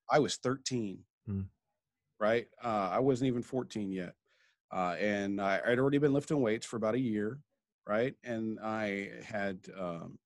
[0.09, 1.41] I was 13, Hmm.
[2.19, 2.47] right?
[2.63, 4.13] Uh, I wasn't even 14 yet.
[4.71, 7.39] Uh, and I, I'd already been lifting weights for about a year,
[7.85, 8.15] right?
[8.23, 10.17] And I had um,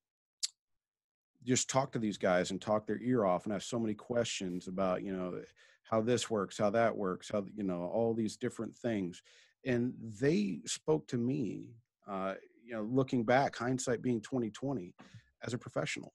[1.43, 4.67] just talk to these guys and talk their ear off and have so many questions
[4.67, 5.41] about, you know,
[5.83, 9.21] how this works, how that works, how, you know, all these different things.
[9.65, 11.75] And they spoke to me,
[12.07, 14.93] uh, you know, looking back, hindsight being 2020,
[15.43, 16.13] as a professional.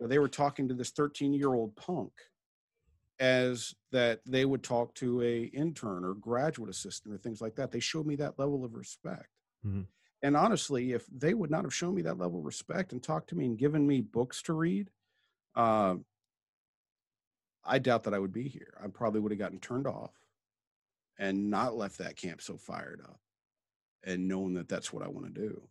[0.00, 2.12] They were talking to this 13 year old punk
[3.18, 7.72] as that they would talk to a intern or graduate assistant or things like that.
[7.72, 9.28] They showed me that level of respect.
[9.66, 9.86] Mhm.
[10.22, 13.30] And honestly, if they would not have shown me that level of respect and talked
[13.30, 14.90] to me and given me books to read,
[15.54, 16.04] um,
[17.64, 18.74] I doubt that I would be here.
[18.82, 20.12] I probably would have gotten turned off
[21.18, 23.20] and not left that camp so fired up
[24.04, 25.62] and knowing that that's what I want to do.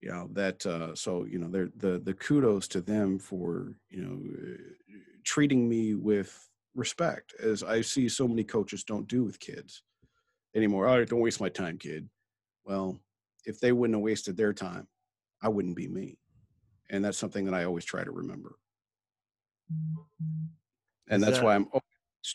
[0.00, 4.20] you know that uh, so you know the the kudos to them for you know
[4.52, 9.82] uh, treating me with respect as i see so many coaches don't do with kids
[10.56, 12.08] anymore right don't waste my time kid
[12.64, 12.98] well
[13.44, 14.86] if they wouldn't have wasted their time
[15.42, 16.18] i wouldn't be me.
[16.90, 18.56] And that's something that i always try to remember.
[21.08, 21.82] And that's that- why i'm always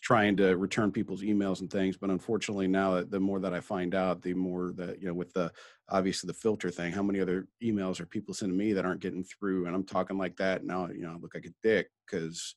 [0.01, 3.95] trying to return people's emails and things but unfortunately now the more that i find
[3.95, 5.49] out the more that you know with the
[5.87, 9.23] obviously the filter thing how many other emails are people sending me that aren't getting
[9.23, 9.65] through?
[9.65, 12.55] And i'm talking like that now you know i look like a dick because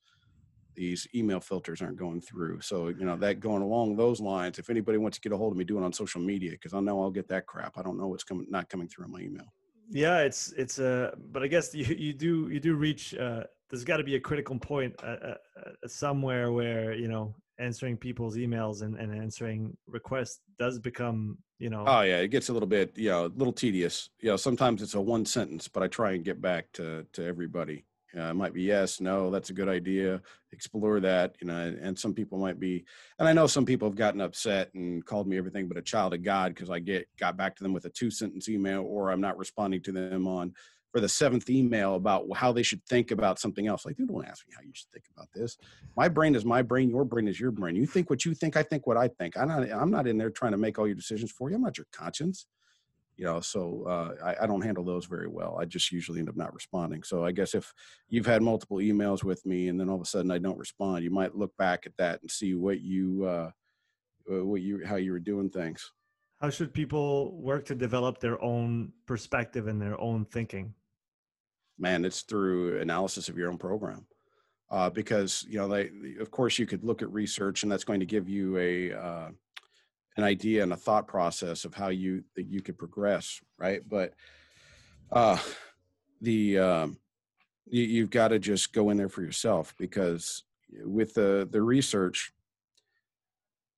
[0.74, 2.60] these email filters aren't going through.
[2.60, 5.52] So you know that going along those lines if anybody wants to get a hold
[5.52, 7.76] of me do it on social media because i know i'll get that crap.
[7.76, 9.52] I don't know what's coming not coming through on my email.
[9.90, 13.84] Yeah it's it's a but i guess you, you do you do reach uh there's
[13.84, 18.36] got to be a critical point uh, uh, uh, somewhere where you know answering people's
[18.36, 22.68] emails and, and answering requests does become you know oh yeah it gets a little
[22.68, 24.10] bit you know a little tedious.
[24.20, 27.24] You know sometimes it's a one sentence but i try and get back to to
[27.24, 27.84] everybody
[28.16, 30.20] uh, it might be yes no that's a good idea
[30.52, 32.84] explore that you know and, some people might be
[33.18, 36.14] and i know some people have gotten upset and called me everything but a child
[36.14, 39.10] of god because i get got back to them with a two sentence email or
[39.10, 40.52] i'm not responding to them on
[40.92, 44.26] for the seventh email about how they should think about something else like dude don't
[44.26, 45.56] ask me how you should think about this.
[45.96, 47.76] My brain is my brain your brain is your brain.
[47.76, 49.36] You think what you think i think what i think.
[49.36, 51.56] I'm not i'm not in there trying to make all your decisions for you.
[51.56, 52.46] I'm not your conscience
[53.20, 55.58] you know so uh, I, I don't handle those very well.
[55.60, 57.02] I just usually end up not responding.
[57.02, 57.70] So i guess if
[58.08, 61.04] you've had multiple emails with me and then all of a sudden i don't respond
[61.04, 63.50] you might look back at that and see what you uh,
[64.32, 65.92] uh what you how you were doing things.
[66.40, 70.72] How should people work to develop their own perspective and their own thinking?
[71.78, 74.06] Man it's through analysis of your own program.
[74.70, 78.00] Uh, because you know they of course you could look at research and that's going
[78.00, 79.28] to give you a uh,
[80.20, 83.82] an idea and a thought process of how you that you could progress right?
[83.88, 84.14] But
[85.10, 85.38] uh
[86.20, 86.98] the um
[87.66, 90.44] you, you've got to just go in there for yourself because
[90.84, 92.32] with the the research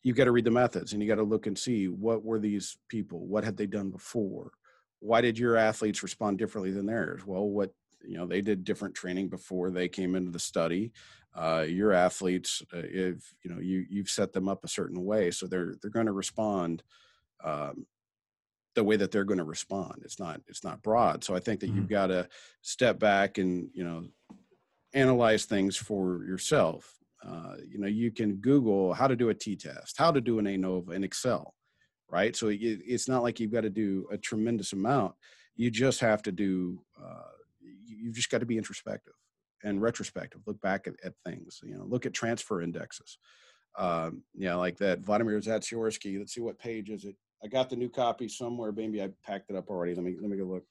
[0.03, 2.41] you've got to read the methods and you got to look and see what were
[2.41, 3.25] these people?
[3.25, 4.51] What had they done before?
[4.99, 7.23] Why did your athletes respond differently than theirs?
[7.25, 7.71] Well what
[8.05, 10.93] you know they did different training before they came into the study
[11.35, 15.31] uh, your athletes uh, if you know you you've set them up a certain way
[15.31, 16.83] so they're they're going to respond
[17.45, 17.87] um,
[18.75, 20.03] the way that they're going to respond.
[20.05, 21.25] It's not it's not broad.
[21.25, 21.73] So i think that Mhm.
[21.73, 22.29] you've got to
[22.63, 24.09] step back and you know
[24.95, 26.99] analyze things for yourself.
[27.25, 30.45] Uh, you know you can google how to do a t-test how to do an
[30.47, 31.55] anova in excel
[32.09, 32.37] right?
[32.37, 35.17] So it, it's not like you've got to do a tremendous amount.
[35.57, 39.15] You just have to do uh, you, you've just got to be introspective
[39.65, 43.19] and retrospective look back at, at things you know look at transfer indexes.
[43.79, 47.17] Um yeah like that vladimir zatsiorsky let's see what page is it?
[47.45, 50.31] I got the new copy somewhere maybe i packed it up already let me let
[50.31, 50.65] me go look.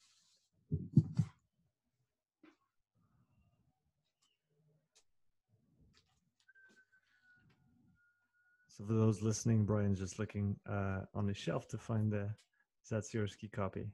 [8.69, 12.29] So for those listening brian's just looking uh on the shelf to find the
[12.89, 13.87] zatsiorsky copy.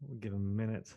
[0.00, 0.92] We'll give him a minute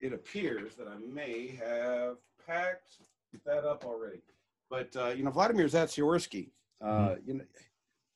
[0.00, 2.96] it appears that I may have packed
[3.44, 4.22] that up already.
[4.70, 6.50] But uh, you know, Vladimir Zatsiorsky,
[6.84, 7.44] uh, you know,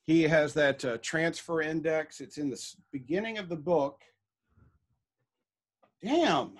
[0.04, 2.20] he has that uh, transfer index.
[2.20, 2.60] It's in the
[2.92, 4.02] beginning of the book.
[6.02, 6.52] Damn.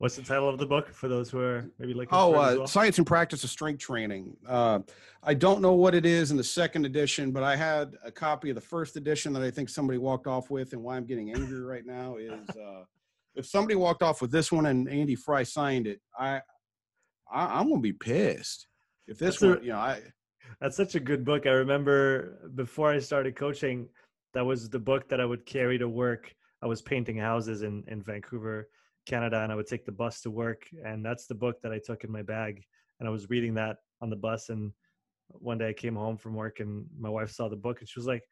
[0.00, 2.40] What's the title of the book for those who are maybe looking Oh, for it
[2.48, 2.66] as uh, well?
[2.66, 4.34] science and practice of strength training.
[4.48, 4.78] Uh,
[5.22, 8.48] I don't know what it is in the second edition, but I had a copy
[8.48, 10.72] of the first edition that I think somebody walked off with.
[10.72, 12.84] And why I'm getting angry right now is uh,
[13.34, 16.40] if somebody walked off with this one and Andy Fry signed it, I,
[17.30, 18.68] I I'm gonna be pissed.
[19.06, 20.00] If this That's a- one, you know, I
[20.62, 21.46] That's such a good book.
[21.46, 23.86] I remember before I started coaching,
[24.32, 26.34] that was the book that I would carry to work.
[26.62, 28.68] I was painting houses in, in Vancouver,
[29.06, 30.62] Canada, and I would take the bus to work.
[30.84, 32.62] And that's the book that I took in my bag.
[32.98, 34.48] And I was reading that on the bus.
[34.48, 34.72] And
[35.28, 37.98] one day I came home from work and my wife saw the book and she
[37.98, 38.22] was like,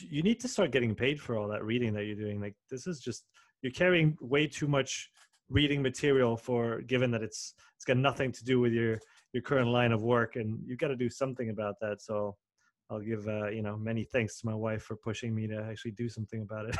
[0.00, 2.40] You need to start getting paid for all that reading that you're doing.
[2.40, 3.24] Like, this is just,
[3.62, 5.10] you're carrying way too much
[5.50, 8.98] reading material for given that it's it's got nothing to do with your
[9.32, 12.34] your current line of work and you've got to do something about that so
[12.90, 15.90] i'll give uh, you know many thanks to my wife for pushing me to actually
[15.92, 16.76] do something about it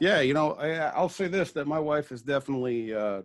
[0.00, 3.22] yeah, you know, I, I'll say this: that my wife has definitely uh,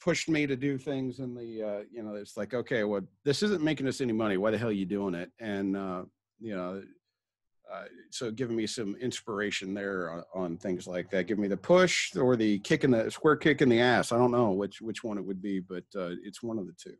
[0.00, 3.42] pushed me to do things in the, uh, you know, it's like, okay, well, this
[3.42, 4.36] isn't making us any money.
[4.36, 5.30] Why the hell are you doing it?
[5.40, 6.04] And uh,
[6.40, 6.82] you know,
[7.72, 11.26] uh, so giving me some inspiration there on, on things like that.
[11.26, 14.12] Give me the push or the kick in the square kick in the ass.
[14.12, 16.72] I don't know which which one it would be, but uh, it's one of the
[16.72, 16.96] two.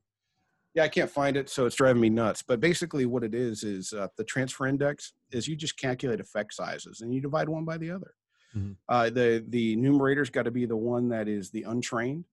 [0.75, 2.43] Yeah, I can't find it, so it's driving me nuts.
[2.47, 6.55] But basically, what it is is uh, the transfer index is you just calculate effect
[6.55, 8.15] sizes and you divide one by the other.
[8.57, 8.73] Mm-hmm.
[8.89, 12.25] Uh, the the numerator's got to be the one that is the untrained.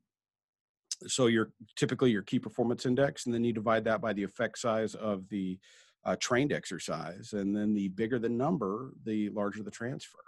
[1.08, 4.60] So your typically your key performance index, and then you divide that by the effect
[4.60, 5.60] size of the
[6.06, 10.20] uh, trained exercise, and then the bigger the number, the larger the transfer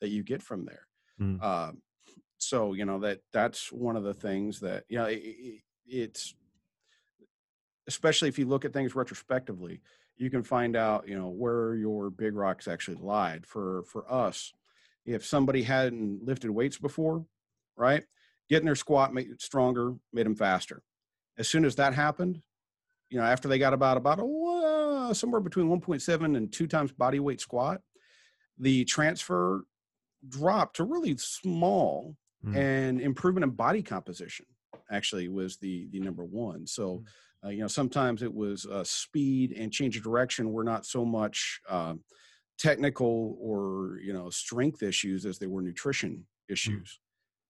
[0.00, 0.86] that you get from there.
[1.20, 1.74] Mm.
[2.38, 6.34] so you know that that's one of the things that you know it, it, it's
[7.88, 9.80] especially if you look at things retrospectively
[10.16, 14.52] you can find out you know where your big rocks actually lied for for us
[15.04, 17.24] if somebody hadn't lifted weights before
[17.76, 18.04] right
[18.48, 20.82] getting their squat made it stronger made them faster
[21.38, 22.40] as soon as that happened
[23.08, 27.18] you know after they got about about uh, somewhere between 1.7 and 2 times body
[27.18, 27.80] weight squat
[28.58, 29.64] the transfer
[30.28, 32.56] dropped to really small mm.
[32.56, 34.46] and improvement in body composition
[34.90, 37.04] actually was the the number one so mm.
[37.44, 41.04] Uh, you know, sometimes it was uh, speed and change of direction were not so
[41.04, 41.94] much uh,
[42.58, 46.52] technical or you know strength issues as they were nutrition mm.
[46.52, 47.00] issues.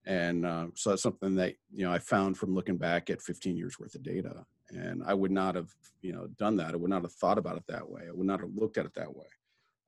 [0.04, 3.56] And uh, so that's something that you know I found from looking back at 15
[3.56, 4.44] years worth of data.
[4.70, 5.70] And I would not have
[6.02, 6.74] you know done that.
[6.74, 8.02] I would not have thought about it that way.
[8.08, 9.26] I would not have looked at it that way.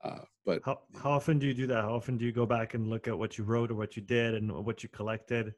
[0.03, 1.85] Uh, but how, how often do you do that?
[1.85, 4.03] How often do you go back and look at what you wrote or what you
[4.03, 5.55] did and what you collected?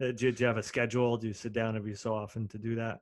[0.00, 1.16] Uh, do you, do you have a schedule?
[1.16, 3.00] Do you sit down every so often to do that?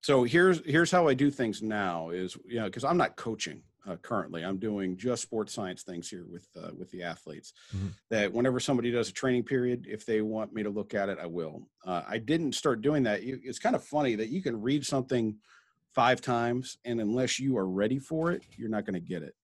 [0.00, 3.62] So here's here's how I do things now is you know because I'm not coaching
[3.86, 7.88] uh, currently I'm doing just sports science things here with uh, with the athletes mm-hmm.
[8.10, 11.18] that whenever somebody does a training period if they want me to look at it
[11.20, 11.68] I will.
[11.84, 13.20] Uh, I didn't start doing that.
[13.22, 15.36] It's kind of funny that you can read something
[15.94, 19.34] five times and unless you are ready for it you're not going to get it.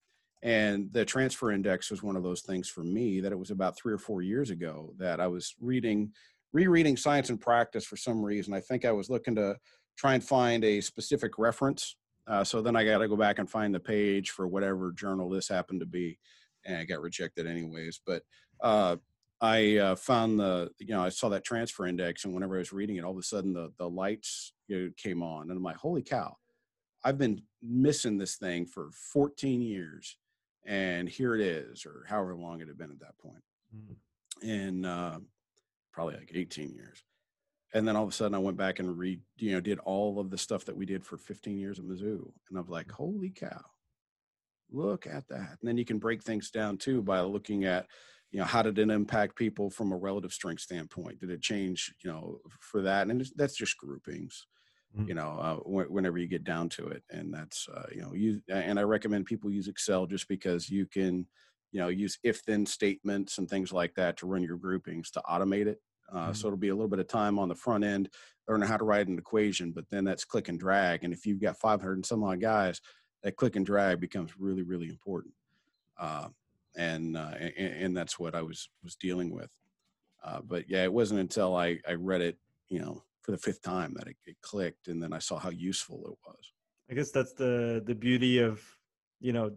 [0.42, 3.78] And the transfer index was one of those things for me that it was about
[3.78, 6.12] three or four years ago that I was reading
[6.52, 8.54] rereading science and practice for some reason.
[8.54, 9.56] I think I was looking to
[9.96, 11.96] try and find a specific reference.
[12.26, 15.28] Uh, so then I got to go back and find the page for whatever journal
[15.28, 16.18] this happened to be,
[16.64, 18.00] and I got rejected anyways.
[18.06, 18.22] But
[18.62, 18.96] uh,
[19.40, 22.72] I uh, found the you know I saw that transfer index, and whenever I was
[22.72, 25.62] reading it, all of a sudden the the lights you know, came on, and I'm
[25.62, 26.34] like, holy cow!
[27.04, 30.16] I've been missing this thing for 14 years,
[30.64, 33.42] and here it is, or however long it had been at that point,
[33.76, 34.48] mm-hmm.
[34.48, 35.18] and uh,
[35.92, 37.04] probably like 18 years
[37.74, 40.20] and then all of a sudden I went back and read, you know, did all
[40.20, 42.30] of the stuff that we did for 15 years at Mizzou.
[42.48, 43.60] And I'm like, holy cow,
[44.70, 45.58] look at that.
[45.60, 47.86] And then you can break things down too by looking at,
[48.30, 51.18] you know, how did it impact people from a relative strength standpoint?
[51.18, 53.08] Did it change, you know, for that?
[53.08, 54.46] And that's just groupings,
[54.96, 55.08] mm-hmm.
[55.08, 57.02] you know, uh, whenever you get down to it.
[57.10, 60.86] And that's, uh, you know, you, and I recommend people use Excel just because you
[60.86, 61.26] can,
[61.72, 65.22] you know, use if then statements and things like that to run your groupings to
[65.28, 65.80] automate it
[66.12, 66.32] uh, mm-hmm.
[66.32, 68.08] So it'll be a little bit of time on the front end
[68.48, 71.04] learning how to write an equation, but then that's click and drag.
[71.04, 72.80] And if you've got 500 and some odd guys,
[73.22, 75.34] that click and drag becomes really, really important.
[75.98, 76.28] Uh,
[76.76, 79.50] and, uh, and, and that's what I was was dealing with.
[80.24, 82.38] Uh, but yeah, it wasn't until I I read it,
[82.68, 85.50] you know, for the fifth time that it, it clicked, and then I saw how
[85.50, 86.52] useful it was.
[86.90, 88.62] I guess that's the the beauty of
[89.20, 89.52] you know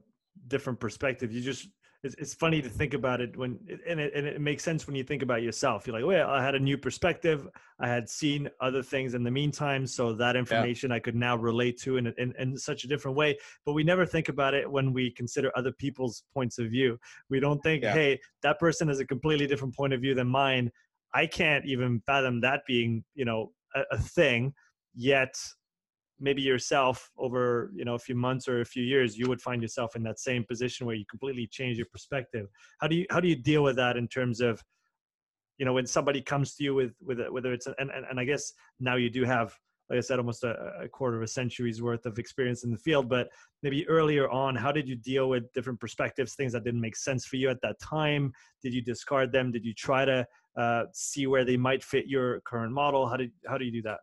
[0.47, 1.31] different perspective.
[1.31, 1.69] You just
[2.03, 4.95] it's, it's funny to think about it when and it, and it makes sense when
[4.95, 5.87] you think about yourself.
[5.87, 7.47] You're like oh, well i had a new perspective.
[7.79, 10.97] I had seen other things in the meantime so that information yeah.
[10.97, 13.37] i could now relate to in, in, in such a different way.
[13.65, 16.99] But we never think about it when we consider other people's points of view.
[17.29, 17.93] We don't think yeah.
[17.93, 20.71] hey that person has a completely different point of view than mine.
[21.13, 24.53] I can't even fathom that being you know a, a thing
[24.93, 25.35] yet
[26.19, 29.61] maybe yourself over you know a few months or a few years you would find
[29.61, 32.47] yourself in that same position where you completely change your perspective.
[32.79, 34.63] How do you how do you deal with that in terms of
[35.57, 38.23] you know when somebody comes to you with with whether it's and, and, and i
[38.23, 39.55] guess now you do have
[39.89, 42.77] like i said almost a, a, quarter of a century's worth of experience in the
[42.77, 43.27] field but
[43.63, 47.25] maybe earlier on how did you deal with different perspectives things that didn't make sense
[47.25, 48.31] for you at that time?
[48.61, 49.51] Did you discard them?
[49.51, 50.25] Did you try to
[50.57, 53.07] uh, see where they might fit your current model?
[53.07, 53.99] How did how do you do that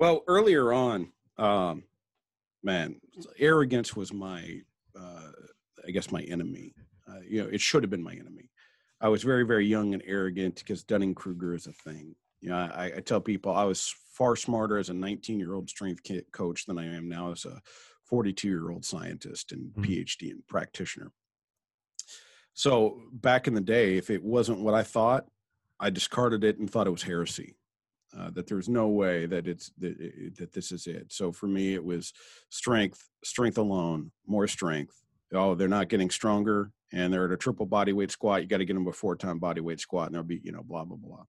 [0.00, 1.84] well, earlier on, um,
[2.62, 2.96] man,
[3.38, 4.62] arrogance was my,
[4.98, 5.30] uh,
[5.86, 6.74] I guess, my enemy.
[7.06, 8.50] Uh, you know, it should have been my enemy.
[9.02, 12.14] I was very, very young and arrogant because Dunning Kruger is a thing.
[12.40, 15.68] You know, I, I tell people I was far smarter as a 19 year old
[15.68, 16.00] strength
[16.32, 17.60] coach than I am now as a
[18.04, 19.82] 42 year old scientist and mm-hmm.
[19.82, 21.12] PhD and practitioner.
[22.54, 25.26] So back in the day, if it wasn't what I thought,
[25.78, 27.56] I discarded it and thought it was heresy
[28.18, 29.96] uh, that there's no way that it's that,
[30.36, 31.12] that this is it.
[31.12, 32.12] So for me, it was
[32.48, 34.94] strength, strength alone, more strength.
[35.32, 38.42] Oh, they're not getting stronger, and they're at a triple body weight squat.
[38.42, 40.52] You got to get them a four time body weight squat, and they'll be you
[40.52, 41.24] know blah blah blah.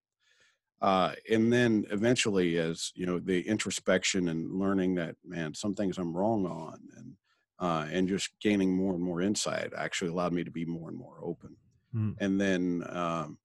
[0.81, 5.97] uh, and then eventually as you know the introspection and learning that man some things
[5.97, 7.13] i'm wrong on and
[7.59, 10.97] uh, and just gaining more and more insight actually allowed me to be more and
[10.97, 11.55] more open
[11.95, 12.15] mm.
[12.19, 13.37] and then um,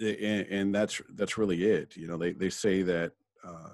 [0.00, 3.12] and, and, that's that's really it you know they, they say that
[3.44, 3.68] uh,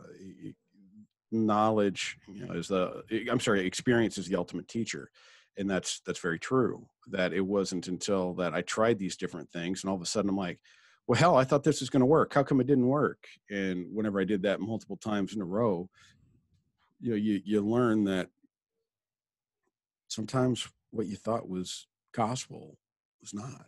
[1.33, 5.11] knowledge you know is the i'm sorry experience is the ultimate teacher
[5.57, 9.83] and that's that's very true that it wasn't until that i tried these different things
[9.83, 10.61] and all of a sudden i'm like
[11.07, 12.33] well hell i thought this was going to work.
[12.33, 13.27] How come it didn't work?
[13.51, 15.89] And whenever i did that multiple times in a row
[17.01, 18.29] you know you you learn that
[20.09, 22.79] sometimes what you thought was gospel
[23.21, 23.67] was not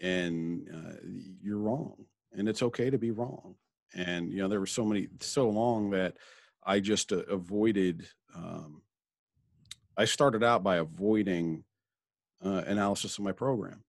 [0.00, 0.96] and uh,
[1.42, 1.94] you're wrong
[2.32, 3.54] and it's okay to be wrong
[3.94, 6.16] and you know there were so many so long that
[6.64, 8.82] i just uh, avoided um,
[9.96, 11.64] i started out by avoiding
[12.44, 13.82] uh, analysis of my program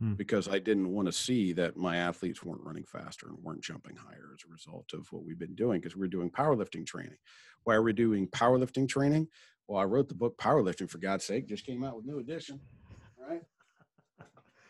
[0.00, 0.14] hmm.
[0.14, 3.96] because I didn't want to see that my athletes weren't running faster and weren't jumping
[3.96, 7.16] higher as a result of what we've been doing because we're doing powerlifting training.
[7.64, 9.28] Why are we doing powerlifting training?
[9.66, 12.60] Well, I wrote the book Powerlifting for God's sake, just came out with new edition.
[13.18, 13.42] Right?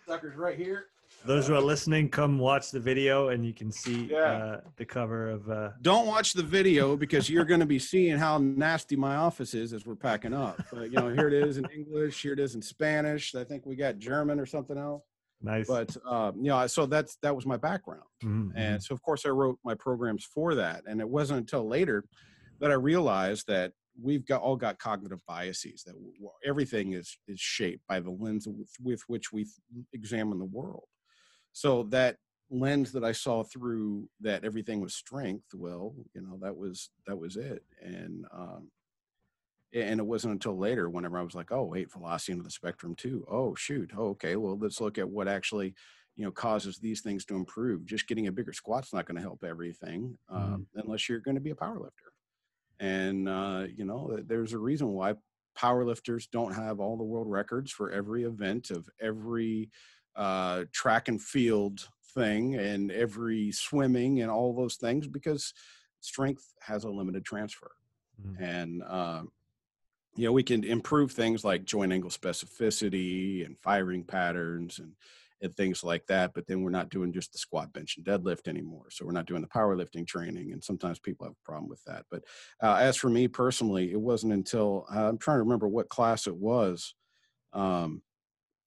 [0.07, 0.87] Sucker's right here
[1.25, 4.19] those who are listening, come watch the video and you can see yeah.
[4.19, 5.51] uh, the cover of.
[5.51, 5.71] Uh...
[5.83, 9.73] Don't watch the video because you're going to be seeing how nasty my office is
[9.73, 10.61] as we're packing up.
[10.73, 13.35] But, you know, here it is in English, here it is in Spanish.
[13.35, 15.03] I think we got German or something else.
[15.43, 15.67] Nice.
[15.67, 18.57] But um, you know, so that's that was my background, mm-hmm.
[18.57, 18.81] and mm-hmm.
[18.81, 20.85] so of course I wrote my programs for that.
[20.87, 22.05] And it wasn't until later
[22.59, 25.95] that I realized that we've got all got cognitive biases that
[26.45, 29.47] everything is is shaped by the lens with, with which we
[29.93, 30.85] examine the world
[31.57, 32.17] so that
[32.51, 37.17] lens that I saw through that everything was strength, well, you know, that was that
[37.17, 37.65] was it.
[37.81, 38.71] And um
[39.73, 42.95] and it wasn't until later whenever I was like, oh, wait, velocity into the spectrum
[42.95, 43.27] too.
[43.31, 43.91] Oh, shoot.
[43.97, 44.37] Oh, okay.
[44.37, 45.75] Well, let's look at what actually,
[46.15, 47.87] you know, causes these things to improve.
[47.87, 50.81] Just getting a bigger squat's not going to help everything um, mm-hmm.
[50.81, 52.13] unless you're going to be a power lifter.
[52.81, 55.15] And, uh, you know, there's a reason why
[55.59, 59.71] powerlifters don't have all the world records for every event of every
[60.15, 65.55] uh, track and field thing and every swimming and all those things because
[66.01, 67.71] strength has a limited transfer.
[68.21, 68.43] Mm-hmm.
[68.43, 69.23] And, uh,
[70.15, 74.93] you know, we can improve things like joint angle specificity and firing patterns and,
[75.43, 76.33] and things like that.
[76.35, 78.87] But then we're not doing just the squat, bench, and deadlift anymore.
[78.91, 80.53] So we're not doing the powerlifting training.
[80.53, 82.05] And sometimes people have a problem with that.
[82.11, 82.25] But
[82.63, 86.37] uh, as for me personally, it wasn't until I'm trying to remember what class it
[86.37, 86.95] was.
[87.53, 88.03] Um,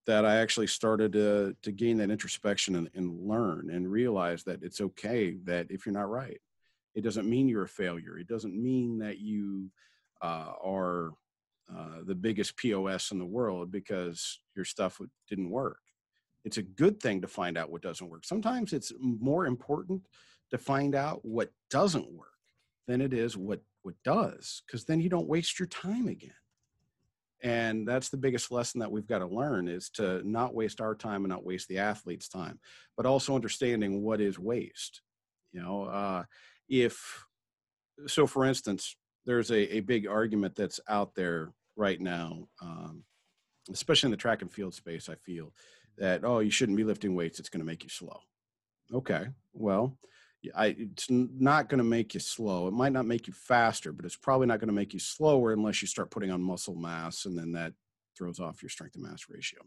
[0.07, 4.63] that I actually started to to gain that introspection and, and, learn and realize that
[4.63, 6.39] it's okay that if you're not right,
[6.95, 8.17] it doesn't mean you're a failure.
[8.17, 9.69] It doesn't mean that you
[10.21, 11.13] uh, are
[11.71, 14.99] uh, the biggest POS in the world because your stuff
[15.29, 15.77] didn't work.
[16.45, 18.25] It's a good thing to find out what doesn't work.
[18.25, 20.07] Sometimes it's more important
[20.51, 22.27] to find out what doesn't work
[22.87, 26.33] than it is what what does, because then you don't waste your time again
[27.41, 30.93] and that's the biggest lesson that we've got to learn is to not waste our
[30.93, 32.59] time and not waste the athlete's time
[32.97, 35.01] but also understanding what is waste
[35.51, 36.23] you know uh,
[36.67, 37.23] if
[38.07, 43.03] so for instance there's a, a big argument that's out there right now um,
[43.71, 45.53] especially in the track and field space i feel
[45.99, 48.19] that oh you shouldn't be lifting weights it's going to make you slow
[48.93, 49.97] okay well
[50.55, 52.67] I, it's not going to make you slow.
[52.67, 55.51] It might not make you faster, but it's probably not going to make you slower
[55.51, 57.73] unless you start putting on muscle mass, and then that
[58.17, 59.59] throws off your strength to mass ratio.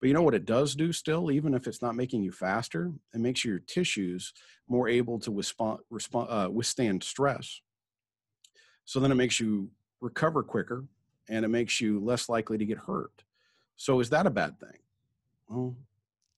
[0.00, 2.92] But you know what it does do still, even if it's not making you faster,
[3.14, 4.32] it makes your tissues
[4.68, 7.60] more able to respond, respond uh, withstand stress.
[8.84, 9.70] So then it makes you
[10.00, 10.84] recover quicker
[11.28, 13.24] and it makes you less likely to get hurt.
[13.76, 14.78] So is that a bad thing?
[15.48, 15.76] Well,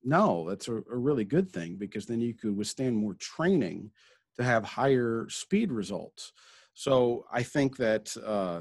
[0.05, 3.91] no, that's a, a really good thing because then you could withstand more training
[4.37, 6.33] to have higher speed results.
[6.75, 8.61] So I think that uh,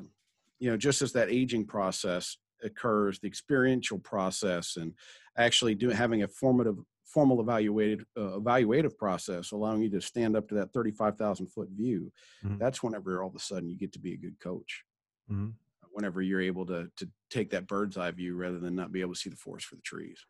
[0.59, 4.93] you know just as that aging process occurs, the experiential process, and
[5.37, 10.47] actually doing having a formative formal evaluated uh, evaluative process allowing you to stand up
[10.49, 12.11] to that 35,000 foot view
[12.43, 12.57] mm-hmm.
[12.57, 14.83] that's whenever all of a sudden you get to be a good coach
[15.31, 15.47] mm-hmm.
[15.93, 19.13] whenever you're able to to take that bird's eye view rather than not be able
[19.13, 20.25] to see the forest for the trees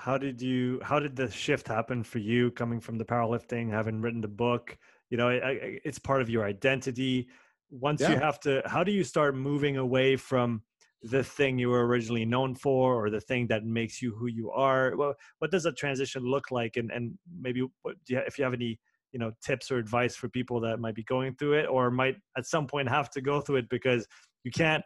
[0.00, 4.00] how did you how did the shift happen for you coming from the powerlifting having
[4.00, 4.78] written the book?
[5.10, 7.28] You know it, it's part of your identity.
[7.70, 8.12] Once yeah.
[8.12, 10.62] you have to how do you start moving away from
[11.02, 14.50] the thing you were originally known for or the thing that makes you who you
[14.50, 14.96] are?
[14.96, 16.78] Well, what does that transition look like?
[16.78, 18.80] And and maybe what, you, if you have any
[19.12, 22.16] you know tips or advice for people that might be going through it or might
[22.38, 24.06] at some point have to go through it because
[24.44, 24.84] you can't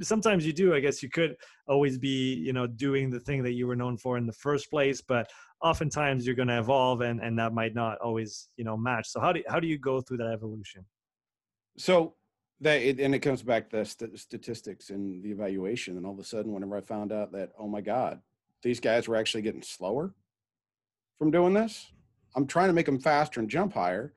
[0.00, 0.74] sometimes you do.
[0.74, 3.96] I guess you could always be, you know, doing the thing that you were known
[3.96, 5.30] for in the first place, but
[5.62, 9.08] oftentimes you're going to evolve, and and that might not always, you know, match.
[9.08, 10.84] So how do how do you go through that evolution?
[11.76, 12.14] So
[12.60, 16.18] that it, and it comes back to st- statistics and the evaluation, and all of
[16.18, 18.20] a sudden, whenever I found out that, oh my God,
[18.62, 20.14] these guys were actually getting slower
[21.18, 21.86] from doing this.
[22.36, 24.14] I'm trying to make them faster and jump higher,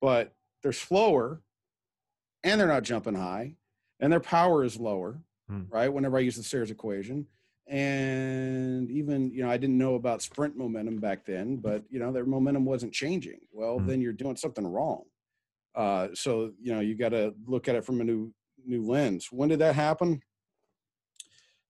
[0.00, 1.42] but they're slower
[2.42, 3.56] and they're not jumping high
[4.00, 5.62] and their power is lower, hmm.
[5.70, 5.88] right?
[5.88, 7.26] Whenever I use the Sayers equation.
[7.66, 12.12] And even, you know, I didn't know about sprint momentum back then, but, you know,
[12.12, 13.40] their momentum wasn't changing.
[13.52, 13.86] Well, hmm.
[13.86, 15.04] then you're doing something wrong.
[15.74, 18.32] Uh, so, you know, you got to look at it from a new,
[18.66, 19.28] new lens.
[19.32, 20.20] When did that happen?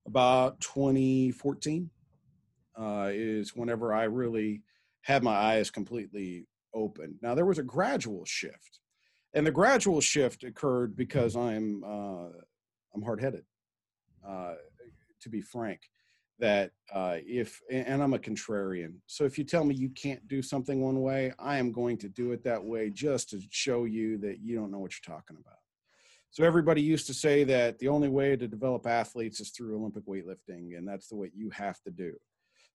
[0.07, 1.89] About 2014
[2.79, 4.63] uh, is whenever I really
[5.03, 7.19] had my eyes completely open.
[7.23, 8.81] Now, there was a gradual shift
[9.35, 12.29] and the gradual shift occurred because I'm uh,
[12.95, 13.45] I'm hard headed.
[14.27, 14.55] Uh,
[15.21, 15.81] to be frank,
[16.39, 20.41] that uh, if and I'm a contrarian, so if you tell me you can't do
[20.43, 24.19] something one way, I am going to do it that way just to show you
[24.19, 25.59] that you don't know what you're talking about.
[26.31, 30.07] So everybody used to say that the only way to develop athletes is through Olympic
[30.07, 32.13] weightlifting, and that's the way you have to do.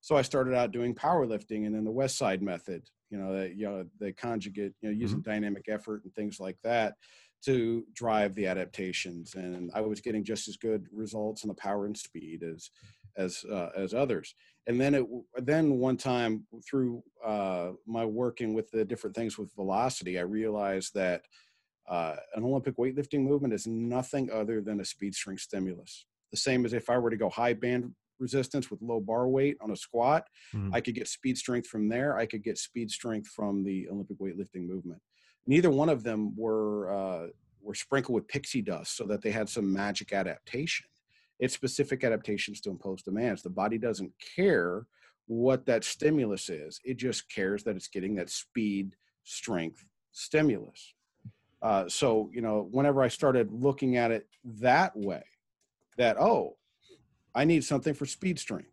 [0.01, 3.53] So I started out doing powerlifting and then the West Side method, you know, the,
[3.53, 5.29] you know, the conjugate, you know, using mm-hmm.
[5.29, 6.95] dynamic effort and things like that
[7.43, 9.35] to drive the adaptations.
[9.35, 12.69] And I was getting just as good results in the power and speed as,
[13.17, 14.35] as, uh, as others.
[14.67, 15.05] And then it,
[15.37, 20.93] then one time through uh, my working with the different things with velocity, I realized
[20.95, 21.23] that
[21.87, 26.05] uh, an Olympic weightlifting movement is nothing other than a speed strength stimulus.
[26.31, 29.57] The same as if I were to go high band resistance with low bar weight
[29.61, 30.27] on a squat.
[30.53, 30.73] Mm-hmm.
[30.73, 32.17] I could get speed strength from there.
[32.17, 35.01] I could get speed strength from the Olympic weightlifting movement.
[35.47, 37.27] Neither one of them were uh,
[37.61, 40.85] were sprinkled with pixie dust so that they had some magic adaptation.
[41.39, 43.41] It's specific adaptations to impose demands.
[43.41, 44.85] The body doesn't care
[45.27, 46.79] what that stimulus is.
[46.83, 50.93] It just cares that it's getting that speed strength stimulus.
[51.61, 55.23] Uh, so you know, whenever I started looking at it that way,
[55.97, 56.57] that oh,
[57.35, 58.71] I need something for speed strength.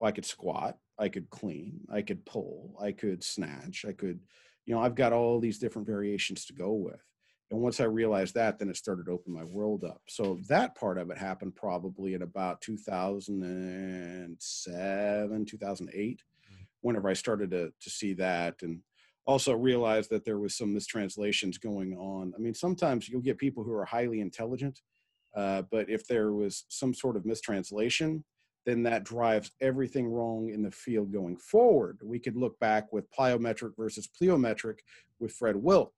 [0.00, 4.20] Well, I could squat, I could clean, I could pull, I could snatch, I could,
[4.66, 7.02] you know, I've got all these different variations to go with.
[7.50, 10.02] And once I realized that, then it started to open my world up.
[10.08, 16.62] So that part of it happened probably in about 2007, 2008, mm-hmm.
[16.80, 18.80] whenever I started to, to see that and
[19.26, 22.32] also realized that there was some mistranslations going on.
[22.34, 24.80] I mean, sometimes you'll get people who are highly intelligent
[25.36, 28.24] uh, but if there was some sort of mistranslation,
[28.66, 31.98] then that drives everything wrong in the field going forward.
[32.02, 34.78] We could look back with plyometric versus pleometric
[35.20, 35.92] with Fred Wilt,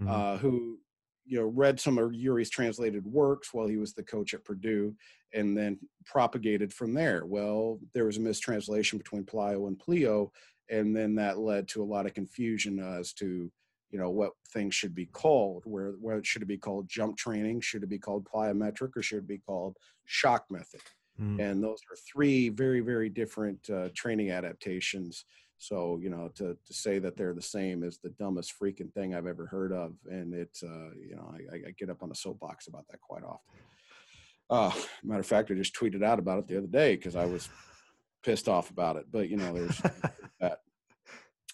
[0.00, 0.10] mm-hmm.
[0.10, 0.78] uh, who
[1.24, 4.94] you know read some of Yuri's translated works while he was the coach at Purdue,
[5.32, 7.24] and then propagated from there.
[7.24, 10.30] Well, there was a mistranslation between plyo and pleo,
[10.68, 13.50] and then that led to a lot of confusion as to
[13.90, 17.60] you know what things should be called where where should it be called jump training
[17.60, 19.76] should it be called plyometric or should it be called
[20.06, 20.80] shock method?
[21.20, 21.40] Mm.
[21.40, 25.26] and those are three very very different uh, training adaptations.
[25.58, 29.14] So you know to, to say that they're the same is the dumbest freaking thing
[29.14, 32.14] i've ever heard of and it's uh, you know I, I, get up on a
[32.14, 33.58] soapbox about that quite often.
[34.48, 34.72] Uh,
[35.04, 37.50] matter of fact i just tweeted out about it the other day because i was
[38.22, 39.82] pissed off about it but you know there's
[40.40, 40.60] that.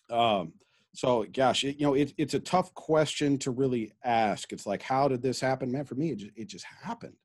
[0.08, 0.52] Um
[0.96, 4.50] so, gosh, it, you know, it, it's a tough question to really ask.
[4.50, 5.70] It's like, how did this happen?
[5.70, 7.16] Man, for me, it just, it just happened.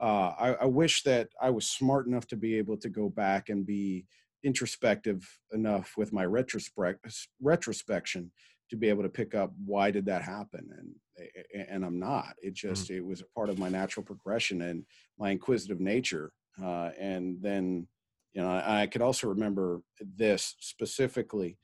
[0.00, 3.48] Uh, I, I wish that I was smart enough to be able to go back
[3.48, 4.06] and be
[4.42, 7.06] introspective enough with my retrospect
[7.40, 8.30] retrospection
[8.70, 12.50] to be able to pick up why did that happen and and I'm not it
[12.50, 12.54] mm.
[12.54, 12.96] just mm.
[12.96, 14.84] it was a part of my natural progression and
[15.18, 16.32] my inquisitive nature
[16.62, 17.88] uh, and then
[18.34, 19.80] you know I, I could also remember
[20.16, 21.56] this specifically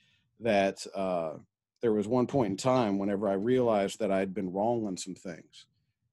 [0.42, 1.34] that uh,
[1.80, 5.14] there was one point in time whenever I realized that I'd been wrong on some
[5.14, 5.66] things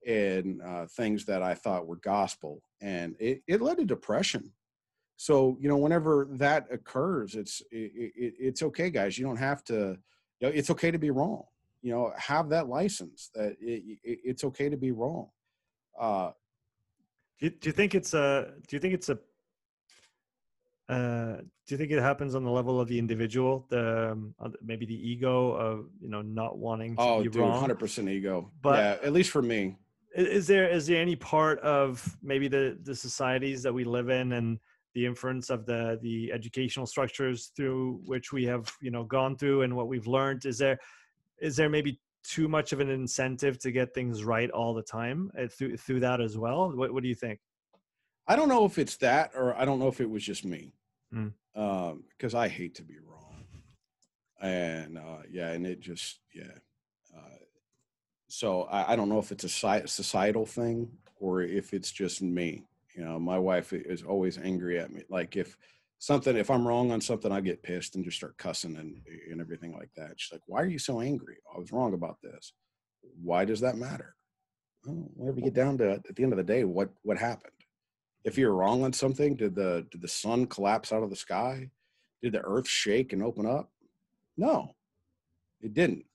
[0.08, 4.52] and uh, things that I thought were gospel, and it, it led to depression.
[5.18, 9.18] So you know, whenever that occurs, it's it, it, it's okay, guys.
[9.18, 9.98] You don't have to.
[10.40, 11.44] You know, it's okay to be wrong.
[11.82, 15.28] You know, have that license that it's okay to be wrong.
[16.00, 16.32] Uh,
[17.40, 19.20] do you, do you think it's a do you think it's a
[20.90, 24.34] uh, do you think it happens on the level of the individual, the um,
[24.64, 27.60] maybe the ego of you know not wanting to oh, be dude, wrong?
[27.60, 28.50] hundred percent ego.
[28.64, 29.78] But yeah, at least for me.
[30.16, 34.34] Is there is there any part of maybe the the societies that we live in
[34.34, 34.58] and
[34.96, 39.62] the inference of the the educational structures through which we have you know gone through
[39.62, 40.46] and what we've learned?
[40.46, 40.80] Is there
[41.40, 45.30] is there maybe too much of an incentive to get things right all the time
[45.40, 46.76] uh, through through that as well?
[46.76, 47.40] What what do you think?
[48.28, 50.74] I don't know if it's that or I don't know if it was just me.
[51.14, 51.34] Mm.
[51.56, 53.46] Um, because I hate to be wrong.
[54.42, 56.58] And uh yeah, and it just yeah.
[57.16, 57.38] Uh
[58.28, 60.90] so I, I don't know if it's a societal thing
[61.20, 62.64] or if it's just me.
[62.96, 65.04] You know, my wife is always angry at me.
[65.10, 65.58] Like if
[66.00, 69.42] something, if I'm wrong on something, I get pissed and just start cussing and and
[69.42, 70.14] everything like that.
[70.18, 71.38] She's like, "Why are you so angry?
[71.54, 72.54] I was wrong about this.
[73.22, 74.16] Why does that matter?"
[74.86, 77.18] Well, whenever you get down to it, at the end of the day, what what
[77.18, 77.54] happened?
[78.24, 81.70] If you're wrong on something, did the did the sun collapse out of the sky?
[82.22, 83.72] Did the earth shake and open up?
[84.38, 84.76] No,
[85.62, 86.06] it didn't.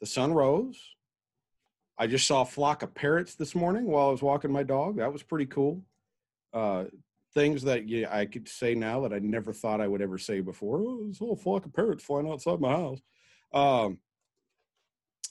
[0.00, 0.78] The sun rose.
[1.98, 4.98] I just saw a flock of parrots this morning while I was walking my dog.
[4.98, 5.82] That was pretty cool.
[6.52, 6.84] Uh,
[7.34, 10.40] things that yeah, I could say now that I never thought I would ever say
[10.40, 10.80] before.
[10.80, 13.00] Oh, this whole flock of parrots flying outside my house.
[13.52, 13.98] Um,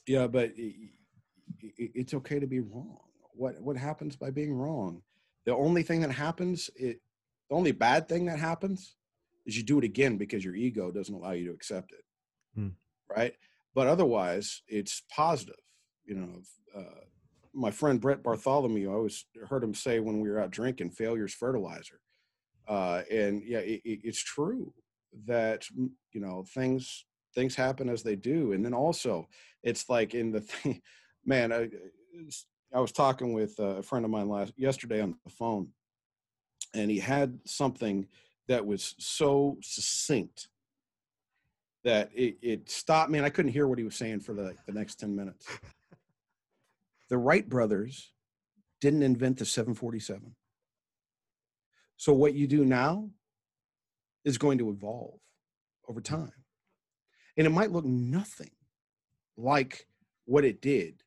[0.08, 0.76] yeah, but it,
[1.62, 3.00] it, it's okay to be wrong.
[3.34, 5.02] What what happens by being wrong?
[5.46, 7.02] The only thing that happens, it,
[7.50, 8.96] the only bad thing that happens,
[9.46, 12.04] is you do it again because your ego doesn't allow you to accept it,
[12.56, 12.70] Hmm.
[13.10, 13.36] right?
[13.76, 15.60] But otherwise, it's positive.
[16.06, 16.42] You know,
[16.76, 17.02] uh,
[17.54, 21.34] my friend Brett Bartholomew, I always heard him say when we were out drinking, "Failure's
[21.34, 22.02] fertilizer,"
[22.68, 24.74] uh, and yeah, it, it, it's true
[25.26, 29.28] that mm, you know things things happen as they do, and then also
[29.64, 30.82] it's like in the thing,
[31.26, 31.52] man.
[31.52, 35.30] I, it's- I was talking with uh, a friend of mine last yesterday on the
[35.30, 35.70] phone,
[36.74, 38.08] and he had something
[38.48, 40.50] that was so succinct
[41.84, 44.56] that it, it stopped me and I couldn't hear what he was saying for the,
[44.66, 45.48] the next 10 minutes.
[47.08, 48.12] The Wright brothers
[48.82, 50.36] didn't invent the 747.
[51.98, 53.10] So what you do now
[54.24, 55.20] is going to evolve
[55.88, 56.34] over time.
[57.38, 58.50] And it might look nothing
[59.38, 59.88] like
[60.26, 61.04] what it did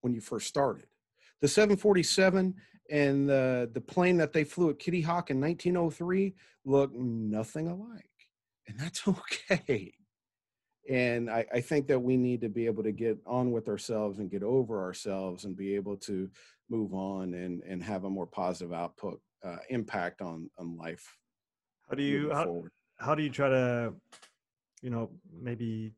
[0.00, 0.86] when you first started.
[1.40, 2.54] The 747
[2.90, 6.34] and the, the plane that they flew at Kitty Hawk in 1903
[6.64, 8.04] look nothing alike.
[8.68, 9.06] And that's
[9.50, 9.92] okay.
[10.88, 14.18] And I, I think that we need to be able to get on with ourselves
[14.18, 16.30] and get over ourselves and be able to
[16.70, 21.16] move on and, and have a more positive output uh, impact on, on life.
[21.88, 22.64] How do you how,
[22.98, 23.94] how do you try to
[24.82, 25.92] you know maybe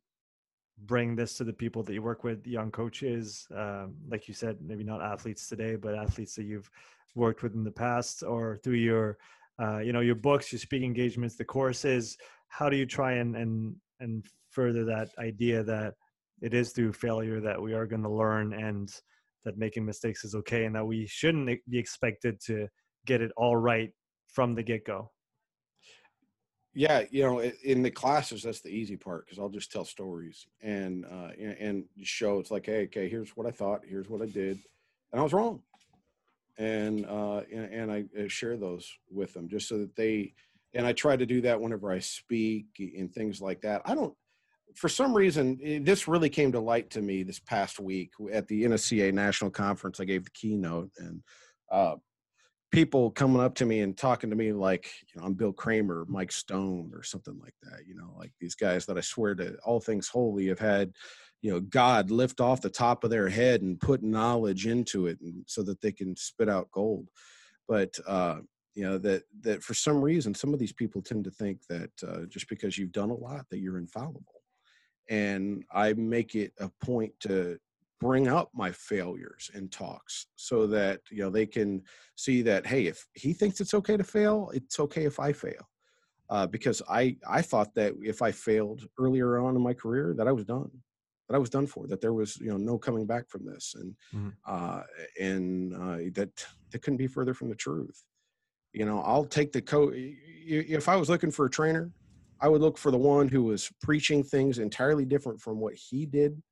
[0.85, 4.57] bring this to the people that you work with young coaches um, like you said
[4.61, 6.70] maybe not athletes today but athletes that you've
[7.14, 9.18] worked with in the past or through your
[9.61, 12.16] uh, you know your books your speaking engagements the courses.
[12.49, 15.95] How do you try and and and further that idea that
[16.41, 18.91] it is through failure that we are going to learn and
[19.45, 22.68] that making mistakes is okay and that we shouldn't be expected to
[23.07, 23.91] get it all right
[24.29, 25.11] from the get-go
[26.75, 30.47] yeah you know in the classes that's the easy part because i'll just tell stories
[30.62, 34.27] and uh and, show it's like hey okay here's what i thought here's what i
[34.27, 34.59] did
[35.12, 35.61] and i was wrong.
[36.59, 40.35] And uh and, and i uh, share those with them just so that they
[40.75, 43.83] and i try to do that whenever i speak and things like that.
[43.85, 44.14] I don't
[44.75, 48.64] for some reason this really came to light to me this past week at the
[48.64, 50.01] nsca national conference.
[50.01, 51.23] I gave the keynote and
[51.71, 51.97] uh
[52.71, 56.07] people coming up to me and talking to me like you know i'm bill kraemer
[56.09, 59.57] mike stone or something like that you know like these guys that i swear to
[59.64, 60.93] all things holy have had
[61.43, 65.19] you know god lift off the top of their head and put knowledge into it
[65.21, 67.09] and so that they can spit out gold.
[67.66, 68.41] But uh
[68.75, 71.91] you know that that for some reason some of these people tend to think that
[72.07, 74.25] uh, just because you've done a lot that you're infallible.
[75.09, 77.59] And i make it a point to
[78.01, 81.82] bring up my failures in talks so that you know they can
[82.16, 85.68] see that hey if he thinks it's okay to fail it's okay if i fail.
[86.30, 90.28] Uh, because i i thought that if i failed earlier on in my career that
[90.28, 90.70] i was done
[91.28, 93.74] that i was done for that there was you know no coming back from this.
[93.74, 94.38] And Mhm.
[94.46, 94.82] uh
[95.20, 98.05] and uh that that couldn't be further from the truth.
[98.72, 101.92] You know i'll take the co if i was looking for a trainer
[102.40, 106.07] i would look for the one who was preaching things entirely different from what he
[106.07, 106.42] did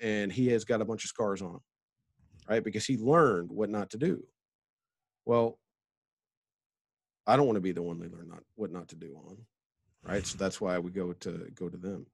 [0.00, 1.60] and he has got a bunch of scars on him
[2.48, 2.64] right?
[2.64, 4.24] Because he learned what not to do.
[5.24, 5.58] Well
[7.26, 9.36] i don't want to be the one they learn not what not to do on
[10.02, 10.26] right?
[10.26, 12.06] So that's why we go to go to them.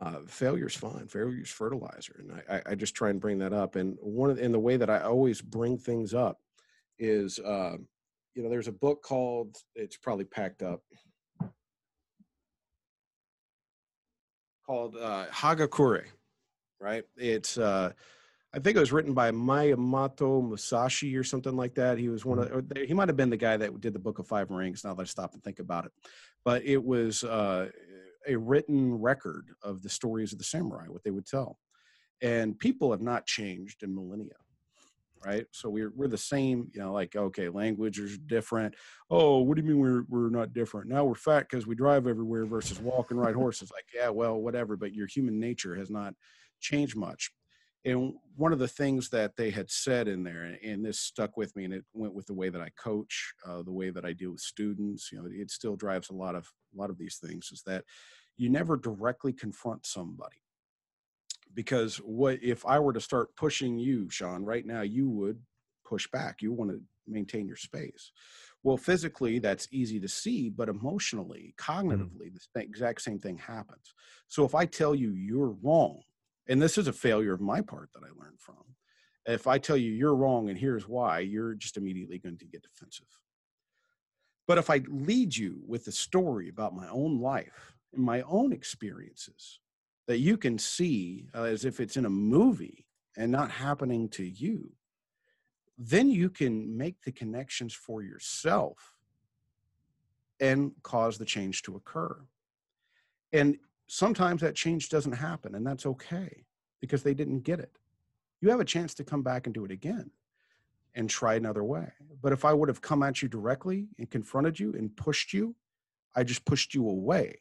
[0.00, 3.96] Uh, failure's fine failure's fertilizer and I, I just try and bring that up and
[4.00, 6.38] one of in the way that i always bring things up
[6.98, 7.76] is uh,
[8.34, 10.82] you know there's a book called it's probably packed up.
[14.66, 16.04] Called uh, hagakure
[16.82, 17.90] right it's uh
[18.54, 21.96] I think it was written by Miyamoto Musashi or something like that.
[21.96, 24.18] He was one of, they- he might have been the guy that did the Book
[24.18, 24.84] of Five Rings.
[24.84, 25.92] Now that I stop and think about it,
[26.44, 27.70] but it was uh,
[28.28, 31.56] a written record of the stories of the samurai, what they would tell,
[32.20, 34.36] and people have not changed in millennia.
[35.24, 35.46] right?
[35.52, 38.74] So we're we're the same, you know, like okay, language is different.
[39.10, 40.88] Oh, what do you mean we're we're not different?
[40.90, 43.70] Now we're fat because we drive everywhere versus walk and ride horses.
[43.72, 46.14] Like, yeah, well, whatever, but your human nature has not
[46.62, 47.30] changed much.
[47.84, 51.54] And one of the things that they had said in there, and this stuck with
[51.56, 54.12] me, and it went with the way that I coach, uh, the way that I
[54.12, 55.10] deal with students.
[55.10, 57.50] You know, it still drives a lot of a lot of these things.
[57.52, 57.84] Is that
[58.36, 60.36] you never directly confront somebody
[61.54, 65.38] because what if I were to start pushing you, Sean, right now, you would
[65.84, 66.40] push back.
[66.40, 68.12] You want to maintain your space.
[68.62, 71.88] Well, physically, that's easy to see, but emotionally, mm-hmm.
[71.88, 73.92] cognitively, the exact same thing happens.
[74.28, 76.00] So if I tell you you're wrong,
[76.48, 78.56] and this is a failure of my part that I learned from,
[79.26, 82.62] if I tell you you're wrong and here's why, you're just immediately going to get
[82.62, 83.06] defensive.
[84.48, 88.52] But if I lead you with a story about my own life and my own
[88.52, 89.60] experiences,
[90.08, 92.86] that you can see uh, as if it's in a movie
[93.16, 94.72] and not happening to you,
[95.78, 98.94] then you can make the connections for yourself
[100.40, 102.20] and cause the change to occur.
[103.32, 106.44] And sometimes that change doesn't happen, and that's okay
[106.80, 107.78] because they didn't get it.
[108.40, 110.10] You have a chance to come back and do it again
[110.94, 111.90] and try another way.
[112.20, 115.54] But if I would have come at you directly and confronted you and pushed you,
[116.14, 117.38] I just pushed you away.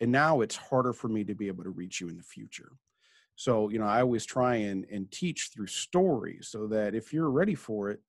[0.00, 2.72] And now it's harder for me to be able to reach you in the future.
[3.34, 7.30] So you know i always try and, and teach through stories so that if you're
[7.30, 8.00] ready for it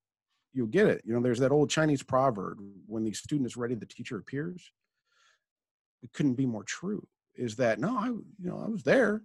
[0.53, 1.01] you'll get it.
[1.05, 4.71] You know there's that old chinese proverb when the student is ready the teacher appears.
[6.01, 7.05] It couldn't be more true
[7.37, 9.21] is that no i you know i was there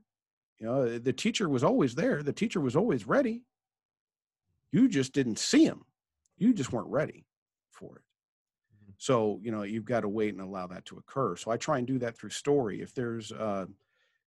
[0.58, 3.42] you know the teacher was always there the teacher was always ready
[4.70, 5.82] you just didn't see him
[6.38, 7.26] you just weren't ready
[7.70, 8.02] for it
[9.02, 11.34] so, you know, you've got to wait and allow that to occur.
[11.34, 12.80] So I try and do that through story.
[12.80, 13.66] If there's, uh,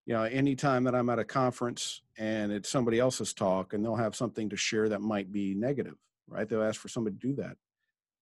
[0.06, 3.96] you know, anytime that I'm at a conference and it's somebody else's talk and they'll
[3.96, 5.96] have something to share that might be negative,
[6.28, 6.46] right?
[6.46, 7.56] They'll ask for somebody to do that.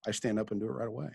[0.06, 1.08] I stand up and do it right away.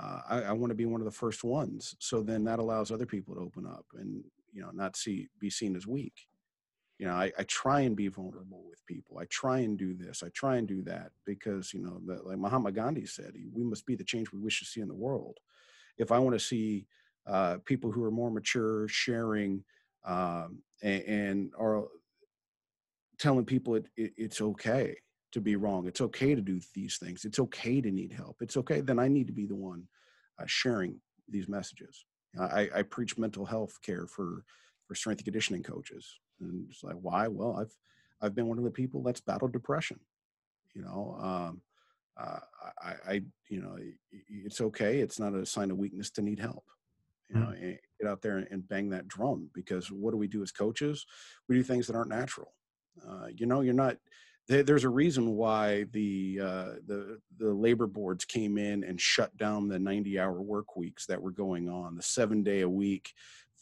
[0.00, 1.96] Uh, I, I want to be one of the first ones.
[1.98, 4.22] So then that allows other people to open up and,
[4.52, 6.14] you know, not see, be seen as weak.
[6.98, 9.18] You know I, I, try and be vulnerable with people.
[9.18, 10.24] I try and do this.
[10.24, 13.86] I try and do that because you know the, like mahatma gandhi said we must
[13.86, 15.38] be the change we wish to see in the world.
[15.96, 16.86] If i want to see
[17.26, 19.62] uh, people who are more mature sharing
[20.04, 21.84] um, and, and, are
[23.18, 24.96] telling people it, it, it's okay
[25.32, 28.56] to be wrong it's okay to do these things it's okay to need help it's
[28.56, 29.84] okay then i need to be the one
[30.40, 30.98] uh, sharing
[31.28, 32.04] these messages
[32.38, 34.44] I, I preach mental health care for
[34.86, 37.28] for strength and conditioning coaches and it's like, why?
[37.28, 37.74] Well, I've
[38.20, 40.00] I've been one of the people that's battled depression.
[40.74, 41.62] You know, um,
[42.20, 42.40] uh,
[42.82, 43.76] I, I, you know,
[44.10, 44.98] it's okay.
[44.98, 46.64] It's not a sign of weakness to need help.
[47.28, 47.76] You know, mm.
[48.00, 51.04] get out there and bang that drum because what do we do as coaches?
[51.48, 52.54] We do things that aren't natural.
[53.06, 53.96] Uh, you know, you're not.
[54.48, 59.68] There's a reason why the uh, the the labor boards came in and shut down
[59.68, 63.12] the 90 hour work weeks that were going on, the seven day a week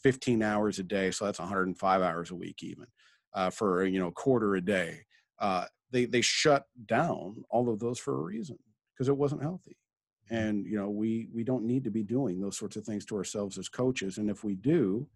[0.03, 2.85] 15 hours a day, so that's 105 hours a week even
[3.33, 5.01] uh, for you know a quarter a day.
[5.39, 8.57] Uh, they they shut down all of those for a reason
[8.93, 9.77] because it wasn't healthy,
[10.31, 10.35] mm-hmm.
[10.35, 13.15] and you know we we don't need to be doing those sorts of things to
[13.15, 15.07] ourselves as coaches, and if we do,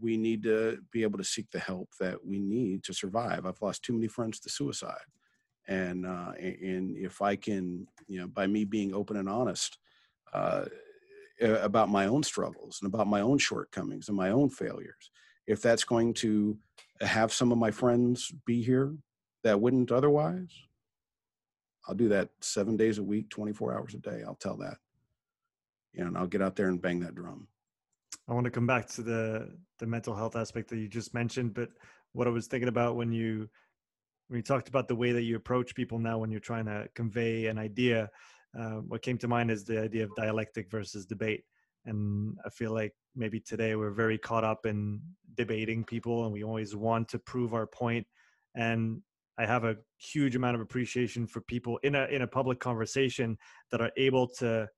[0.00, 3.46] we need to be able to seek the help that we need to survive.
[3.46, 4.96] I've lost too many friends to suicide,
[5.68, 9.78] and uh, and if I can, you know, by me being open and honest.
[10.32, 10.64] Uh,
[11.40, 15.10] about my own struggles and about my own shortcomings and my own failures.
[15.46, 16.56] If that's going to
[17.00, 18.94] have some of my friends be here
[19.42, 20.50] that wouldn't otherwise,
[21.86, 24.22] I'll do that seven days a week, 24 hours a day.
[24.24, 24.76] I'll tell that.
[25.92, 27.48] You know, and I'll get out there and bang that drum.
[28.28, 31.54] I want to come back to the the mental health aspect that you just mentioned,
[31.54, 31.70] but
[32.12, 33.48] what I was thinking about when you
[34.28, 36.88] when you talked about the way that you approach people now when you're trying to
[36.94, 38.08] convey an idea,
[38.58, 41.44] uh, what came to mind is the idea of dialectic versus debate.
[41.84, 45.02] And I feel like maybe today we're very caught up in
[45.34, 48.06] debating people and we always want to prove our point.
[48.54, 49.02] And
[49.38, 53.36] I have a huge amount of appreciation for people in a in a public conversation
[53.70, 54.68] that are able to,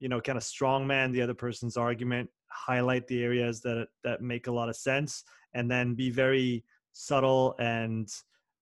[0.00, 4.46] you know, kind of strongman the other person's argument, highlight the areas that that make
[4.46, 5.24] a lot of sense,
[5.54, 8.08] and then be very subtle and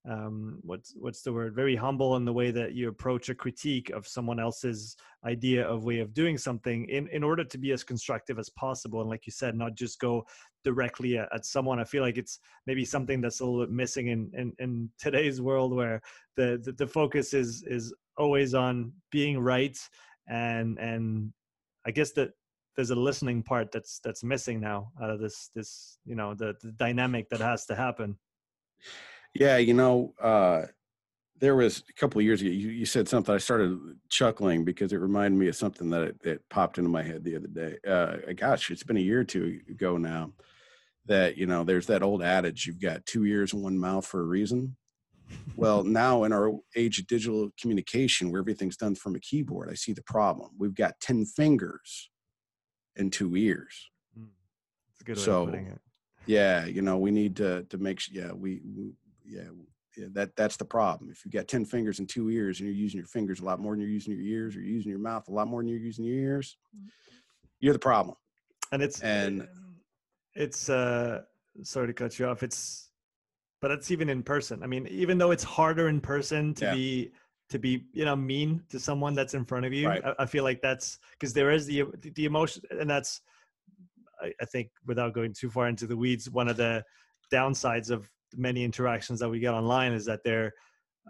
[0.07, 1.55] um, what's what's the word?
[1.55, 5.85] Very humble in the way that you approach a critique of someone else's idea of
[5.85, 9.27] way of doing something in in order to be as constructive as possible and like
[9.27, 10.23] you said not just go
[10.63, 11.81] directly at, at someone.
[11.81, 15.41] I feel like it's maybe something that's a little bit missing in in, in today's
[15.41, 16.03] world where
[16.37, 19.79] the, the the focus is is always on being right
[20.29, 21.33] and and
[21.87, 22.31] i guess that
[22.77, 26.55] there's a listening part that's that's missing now out of this this you know the,
[26.63, 28.17] the dynamic that has to happen
[29.35, 30.63] Yeah, you know, uh,
[31.41, 32.51] there was a couple years ago.
[32.51, 33.35] You, you said something.
[33.35, 37.25] I started chuckling because it reminded me of something that that popped into my head
[37.25, 37.77] the other day.
[37.87, 40.33] Uh, gosh, it's been a year or two ago now.
[41.07, 44.21] That you know, there's that old adage: you've got two ears and one mouth for
[44.21, 44.77] a reason.
[45.57, 49.75] Well, now in our age of digital communication, where everything's done from a keyboard, I
[49.75, 50.51] see the problem.
[50.59, 52.11] We've got ten fingers
[52.97, 53.91] and two ears.
[54.19, 54.27] Mm,
[54.89, 55.81] That's a good way So, of putting it.
[56.27, 58.15] Yeah, you know, we need to to make sure.
[58.21, 58.93] Yeah, we, we
[59.25, 59.43] yeah,
[59.97, 61.11] yeah, that that's the problem.
[61.11, 63.61] If you've got ten fingers and two ears, and you're using your fingers a lot
[63.61, 65.69] more than you're using your ears, or you're using your mouth a lot more than
[65.69, 66.57] you're using your ears,
[67.61, 68.17] you're the problem.
[68.73, 69.47] and it's And-
[70.35, 71.23] it's uh
[71.63, 72.91] sorry to cut you off it's
[73.65, 76.75] but it's even in person i mean even though it's harder in person to Yeah.
[76.75, 77.13] be
[77.49, 80.05] to be you know mean to someone that's in front of you Right.
[80.05, 81.85] I, I feel like that's because there is the
[82.19, 83.23] the emotion and that's
[84.21, 86.85] I, I think without going too far into the weeds one of the
[87.33, 90.53] downsides of many interactions that we get online is that they're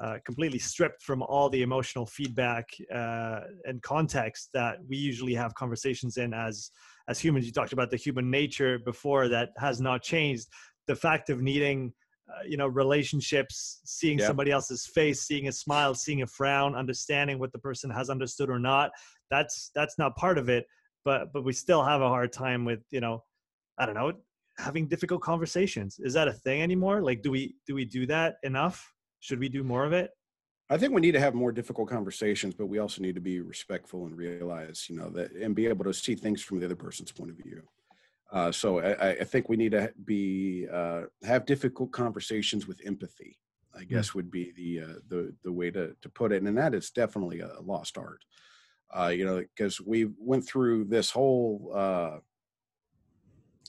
[0.01, 5.53] uh, completely stripped from all the emotional feedback uh, and context that we usually have
[5.57, 6.71] conversations in as
[7.09, 10.47] as humans you talked about the human nature before that has not changed
[10.87, 11.93] the fact of needing
[12.29, 14.27] uh, you know relationships seeing Yeah.
[14.27, 18.49] somebody else's face seeing a smile seeing a frown understanding what the person has understood
[18.51, 18.91] or not
[19.31, 20.67] that's that's not part of it
[21.05, 23.23] but but we still have a hard time with you know
[23.79, 24.13] i don't know
[24.59, 28.37] having difficult conversations is that a thing anymore like do we do we do that
[28.43, 30.11] enough should we do more of it
[30.71, 33.41] I think we need to have more difficult conversations, but we also need to be
[33.41, 36.75] respectful and realize, you know, that and be able to see things from the other
[36.75, 37.63] person's point of view.
[38.35, 43.39] Uh, so I, I- think we need to be uh, have difficult conversations with empathy.
[43.77, 46.75] I guess would be the uh, the the way to to put it, and that
[46.75, 48.25] is definitely a lost art.
[48.97, 52.19] Uh, you know, because we went through this whole, uh,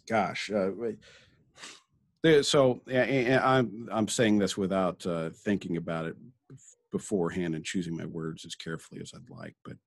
[0.08, 0.70] gosh, uh,
[2.44, 6.16] so and I'm I'm saying this without uh, thinking about it
[6.92, 9.56] beforehand and choosing my words as carefully as I'd like.
[9.64, 9.78] But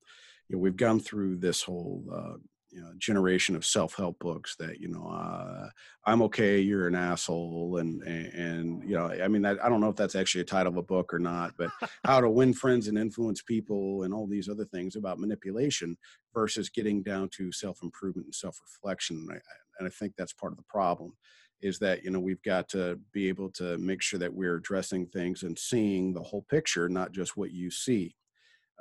[0.47, 2.37] you know, we've gone through this whole uh,
[2.71, 5.69] you know, generation of self-help books that you know uh,
[6.05, 9.81] I'm okay, you're an asshole, and and, and you know, I mean, I, I don't
[9.81, 11.71] know if that's actually a title of a book or not, but
[12.05, 15.97] how to win friends and influence people, and all these other things about manipulation
[16.33, 19.17] versus getting down to self-improvement and self-reflection.
[19.17, 19.41] And I,
[19.79, 21.13] and I think that's part of the problem
[21.61, 25.05] is that you know we've got to be able to make sure that we're addressing
[25.07, 28.15] things and seeing the whole picture not just what you see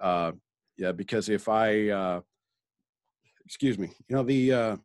[0.00, 0.32] uh
[0.76, 2.20] yeah because if i uh
[3.48, 4.76] excuse me you know the uh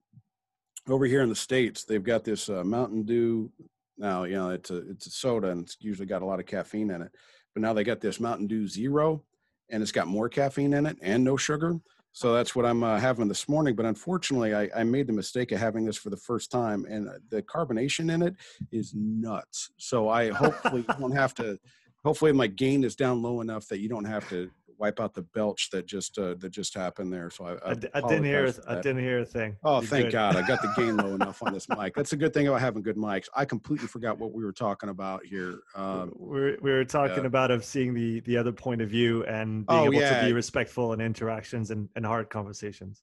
[0.88, 3.52] over here in the states they've got this uh, mountain dew
[3.98, 6.46] now you know it's a it's a soda and it's usually got a lot of
[6.46, 7.12] caffeine in it
[7.54, 9.22] but now they got this mountain dew zero
[9.70, 11.78] and it's got more caffeine in it and no sugar
[12.14, 13.76] so that's what I'm uh, having this morning.
[13.76, 17.10] But unfortunately, I, I made the mistake of having this for the first time, and
[17.10, 18.36] uh, the carbonation in it
[18.72, 19.72] is nuts.
[19.78, 21.58] So I hopefully won't have to.
[22.06, 25.22] Hopefully, my gain is down low enough that you don't have to wipe out the
[25.22, 27.30] belch that just uh, that just happened there.
[27.30, 28.54] So I, I, d- I didn't hear.
[28.68, 29.58] I didn't hear a thing.
[29.64, 30.12] Oh, You're thank good.
[30.14, 30.36] God!
[30.36, 31.96] I got the gain low enough on this mic.
[31.96, 33.28] That's a good thing about having good mics.
[33.36, 35.60] I completely forgot what we were talking about here.
[35.76, 37.28] Um, we're we were talking yeah.
[37.28, 40.26] about of seeing the the other point of view and being Oh, able to yeah.
[40.26, 43.02] be respectful in interactions and, and hard conversations.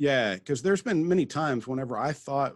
[0.00, 2.54] Yeah, because there's been many times whenever I thought,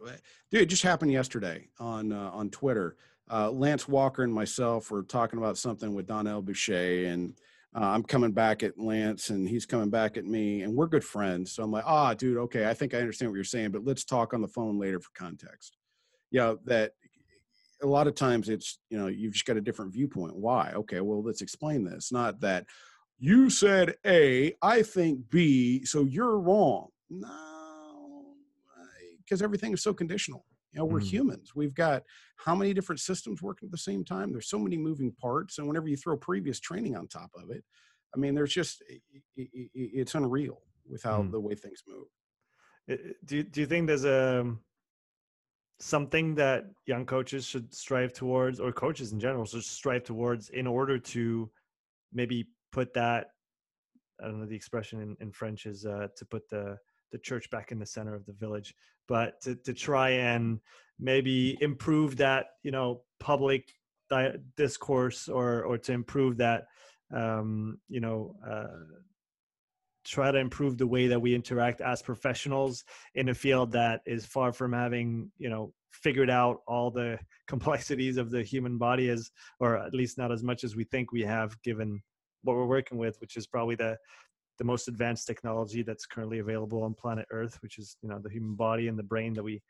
[0.53, 2.97] dude, it just happened yesterday on uh, on Twitter.
[3.31, 7.35] Uh, Lance Walker and myself were talking about something with Donnell Boucher, and
[7.75, 11.05] uh, I'm coming back at Lance, and he's coming back at me, and we're good
[11.05, 11.53] friends.
[11.53, 14.05] So I'm like, ah, dude, okay, I think I understand what you're saying, but let's
[14.05, 15.79] talk on the phone later for context.
[16.31, 16.93] Yeah, that
[17.83, 20.37] a lot of times it's you know you've just got a different viewpoint.
[20.37, 20.73] Why?
[20.75, 22.13] Okay, well let's explain this.
[22.13, 22.67] Not that
[23.19, 26.89] you said A, I think B, so you're wrong.
[27.09, 28.35] No,
[29.19, 30.45] because everything is so conditional.
[30.73, 31.05] You know, we're Mhm.
[31.05, 31.55] humans.
[31.55, 32.03] We've got
[32.37, 34.33] how many different systems working at the same time?
[34.33, 37.65] There's so many moving parts, and whenever you throw previous training on top of it,
[38.15, 38.83] I mean, there's just
[39.37, 41.31] it's unreal with how Mm.
[41.31, 42.09] the way things move.
[43.25, 44.57] Do you, do you think there's a
[45.79, 50.67] something that young coaches should strive towards, or coaches in general should strive towards, in
[50.67, 51.51] order to
[52.13, 53.35] maybe put that?
[54.21, 56.79] I don't know the expression in, in French is uh, to put the
[57.13, 58.75] the church back in the center of the village,
[59.07, 60.61] but to to try and
[60.99, 63.73] maybe improve that you know public
[64.11, 66.65] di- discourse or or to improve that
[67.15, 68.35] um, you know.
[68.47, 68.67] Uh,
[70.05, 72.85] try to improve the way that we interact as professionals
[73.15, 78.17] in a field that is far from having you know figured out all the complexities
[78.17, 81.23] of the human body as or at least not as much as we think we
[81.23, 82.03] have given
[82.43, 83.97] what we're working with which is probably the
[84.59, 88.31] the most advanced technology that's currently available on planet earth which is you know the
[88.31, 89.63] human body and the brain that we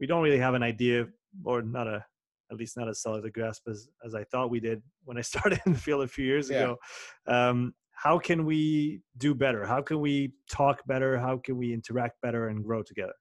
[0.00, 1.06] we don't really have an idea
[1.44, 2.04] or not a
[2.50, 5.20] at least not as solid a grasp as, as I thought we did when I
[5.32, 6.56] started in the field a few years Yeah.
[6.56, 6.76] ago.
[7.26, 9.66] Um, how can we do better?
[9.66, 11.18] How can we talk better?
[11.18, 13.12] How can we interact better and grow together?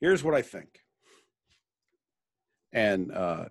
[0.00, 0.80] Here's what I think.
[2.72, 3.46] And uh,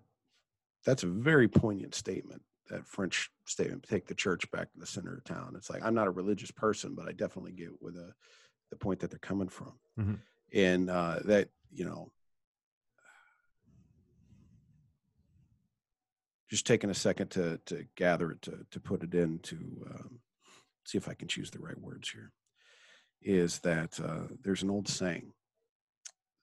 [0.85, 5.15] that's a very poignant statement, that French statement, take the church back to the center
[5.15, 5.53] of town.
[5.55, 8.11] It's like, I'm not a religious person, but I definitely get with the,
[8.69, 9.73] the point that they're coming from.
[9.99, 10.19] Mhm.
[10.53, 12.11] And uh, that, you know,
[16.49, 19.55] just taking a second to, to gather it, to, to put it in, to
[19.89, 20.19] um,
[20.85, 22.31] see if I can choose the right words here,
[23.21, 25.33] is that uh, there's an old saying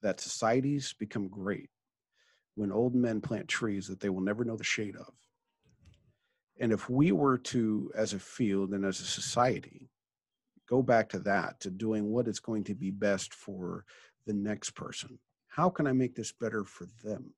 [0.01, 1.69] that societies become great
[2.53, 5.11] when old men plant trees that they will never know the shade of.
[6.59, 9.89] And if we were to, as a field and as a society,
[10.69, 13.85] go back to that, to doing what is going to be best for
[14.25, 17.33] the next person, how can I make this better for them?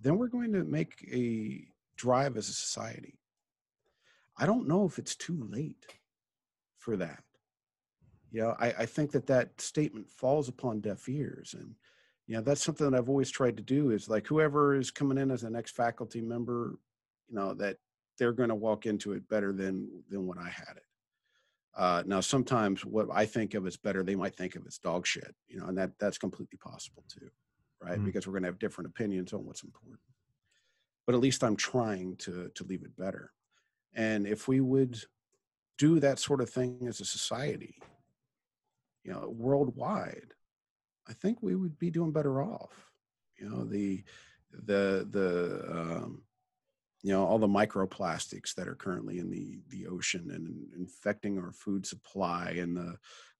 [0.00, 1.64] Then we're going to make a
[1.96, 3.18] drive as a society.
[4.36, 5.86] I don't know if it's too late
[6.78, 7.22] for that
[8.32, 11.74] you know I, I think that that statement falls upon deaf ears and
[12.26, 15.18] you know that's something that i've always tried to do is like whoever is coming
[15.18, 16.78] in as the next faculty member
[17.32, 17.78] you know that
[18.18, 20.84] they're going to walk into it better than than when i had it.
[21.74, 25.06] Uh, now sometimes what i think of as better they might think of as dog
[25.06, 27.30] shit you know and that that's completely possible too
[27.80, 27.98] right?
[27.98, 28.04] Mhm.
[28.04, 29.98] because we're going to have different opinions on what's important.
[31.06, 33.32] But at least i'm trying to to leave it better.
[33.94, 34.96] And if we would
[35.78, 37.76] do that sort of thing as a society
[39.04, 40.32] you know worldwide
[41.08, 42.74] i think we would be doing better off.
[43.38, 44.04] You know the
[44.52, 45.30] the the
[45.80, 46.22] um
[47.02, 51.52] you know all the microplastics that are currently in the the ocean and infecting our
[51.52, 52.96] food supply and the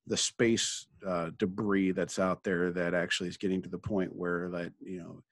[0.07, 4.49] the space uh, debris that's out there that actually is getting to the point where
[4.51, 5.23] that you know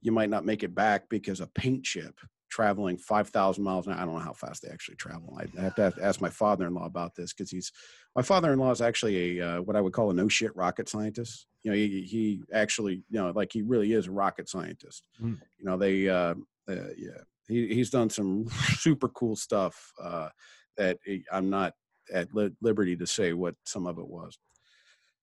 [0.00, 2.20] you might not make it back because a paint chip
[2.50, 4.00] traveling 5,000 miles an hour.
[4.00, 5.38] I don't know how fast they actually travel.
[5.38, 7.72] I have to have to ask my father-in-law about this because he's
[8.16, 11.46] my father-in-law is actually a uh, what I would call a no shit rocket scientist.
[11.62, 15.06] You know, he, he actually you know like he really is a rocket scientist.
[15.22, 15.38] Mm.
[15.58, 16.34] You know, they uh,
[16.68, 18.46] uh, yeah he, he's done some
[18.76, 20.28] super cool stuff uh,
[20.76, 20.98] that
[21.32, 21.74] I'm not
[22.12, 24.38] at li- liberty to say what some of it was.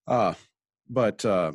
[0.07, 0.34] Uh,
[0.89, 1.51] but uh,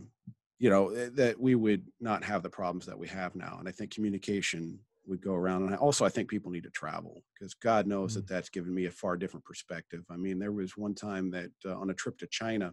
[0.59, 3.68] you know th- that we would not have the problems that we have now, and
[3.68, 5.64] I think communication would go around.
[5.64, 8.75] And I, also, I think people need to travel because God knows that that's given
[8.75, 10.05] me a far different perspective.
[10.11, 12.73] I mean, there was one time that uh, on a trip to China,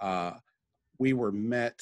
[0.00, 0.32] uh,
[0.98, 1.80] we were met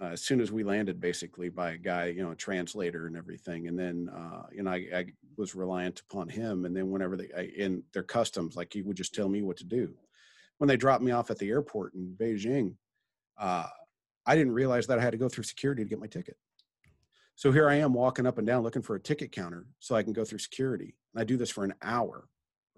[0.00, 3.16] uh, as soon as we landed, basically by a guy, you know, a translator and
[3.16, 3.68] everything.
[3.68, 6.64] And then, uh, you know, I, I was reliant upon him.
[6.64, 9.58] And then whenever they, I, in their customs, like he would just tell me what
[9.58, 9.94] to do.
[10.58, 12.74] When they dropped me off at the airport in Beijing,
[13.38, 13.66] uh,
[14.26, 16.36] I didn't realize that I had to go through security to get my ticket.
[17.34, 20.02] So here I am walking up and down looking for a ticket counter so I
[20.02, 20.94] can go through security.
[21.14, 22.28] And I do this for an hour,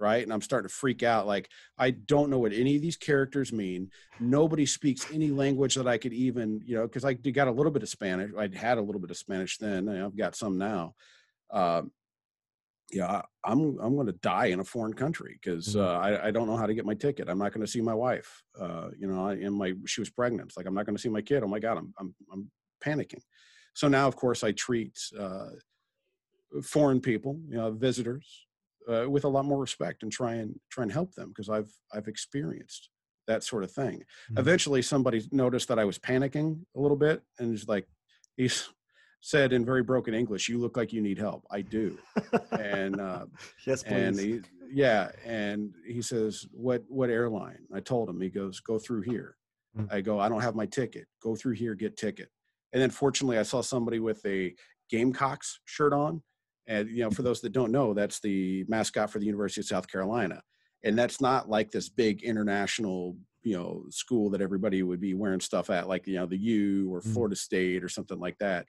[0.03, 0.23] right?
[0.23, 1.27] And I'm starting to freak out.
[1.27, 1.49] Like,
[1.79, 3.89] I don't know what any of these characters mean.
[4.21, 7.73] Nobody speaks any language that I could even, you know, because I got a little
[7.73, 8.33] bit of Spanish.
[8.37, 9.89] I'd had a little bit of Spanish then.
[9.89, 10.95] I've got some now.
[11.51, 11.93] Um,
[12.91, 15.81] yeah, I- I'm I'm going to die in a foreign country because Mhm.
[15.81, 17.29] uh, I, I don't know how to get my ticket.
[17.29, 18.43] I'm not going to see my wife.
[18.61, 20.49] Uh, you know, I, and my she was pregnant.
[20.49, 21.43] It's like I'm not going to see my kid.
[21.43, 22.51] Oh my god, I'm I'm I'm
[22.85, 23.23] panicking.
[23.75, 25.51] So now, of course, I treat uh,
[26.63, 28.47] foreign people, you know, visitors,
[28.89, 31.71] uh, with a lot more respect and try and try and help them because I've
[31.93, 32.91] I've experienced
[33.29, 34.03] that sort of thing.
[34.33, 34.39] Mhm.
[34.39, 37.87] Eventually, somebody noticed that I was panicking a little bit and is like,
[38.37, 38.51] he
[39.21, 41.99] said in very broken English, "You look like you need help." I do,
[42.53, 43.27] and uh,
[43.67, 44.41] yes, and he,
[44.71, 48.21] yeah, and he says, "What what airline?" I told him.
[48.21, 49.37] He goes, "Go through here."
[49.79, 49.93] Mm.
[49.93, 51.07] I go, "I don't have my ticket.
[51.23, 52.31] Go through here, get ticket."
[52.73, 54.55] And then fortunately, I saw somebody with a
[54.91, 56.23] Gamecocks shirt on,
[56.67, 59.67] and you know, for those that don't know, that's the mascot for the University of
[59.67, 60.43] South Carolina,
[60.85, 65.41] and that's not like this big international you know school that everybody would be wearing
[65.41, 67.13] stuff at, like you know the U or Mm.
[67.13, 68.67] Florida State or something like that.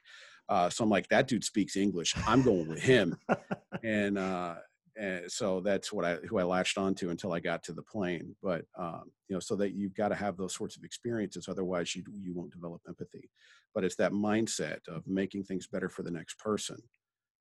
[0.48, 2.14] Uh, so I'm like, that dude speaks English.
[2.26, 3.16] I'm going with him
[3.82, 4.56] and uh
[4.96, 8.36] and so that's what I who I latched onto until I got to the plane.
[8.42, 11.96] But um, you know, so that you've got to have those sorts of experiences, otherwise
[11.96, 13.28] you you won't develop empathy.
[13.74, 16.76] But it's that mindset of making things better for the next person,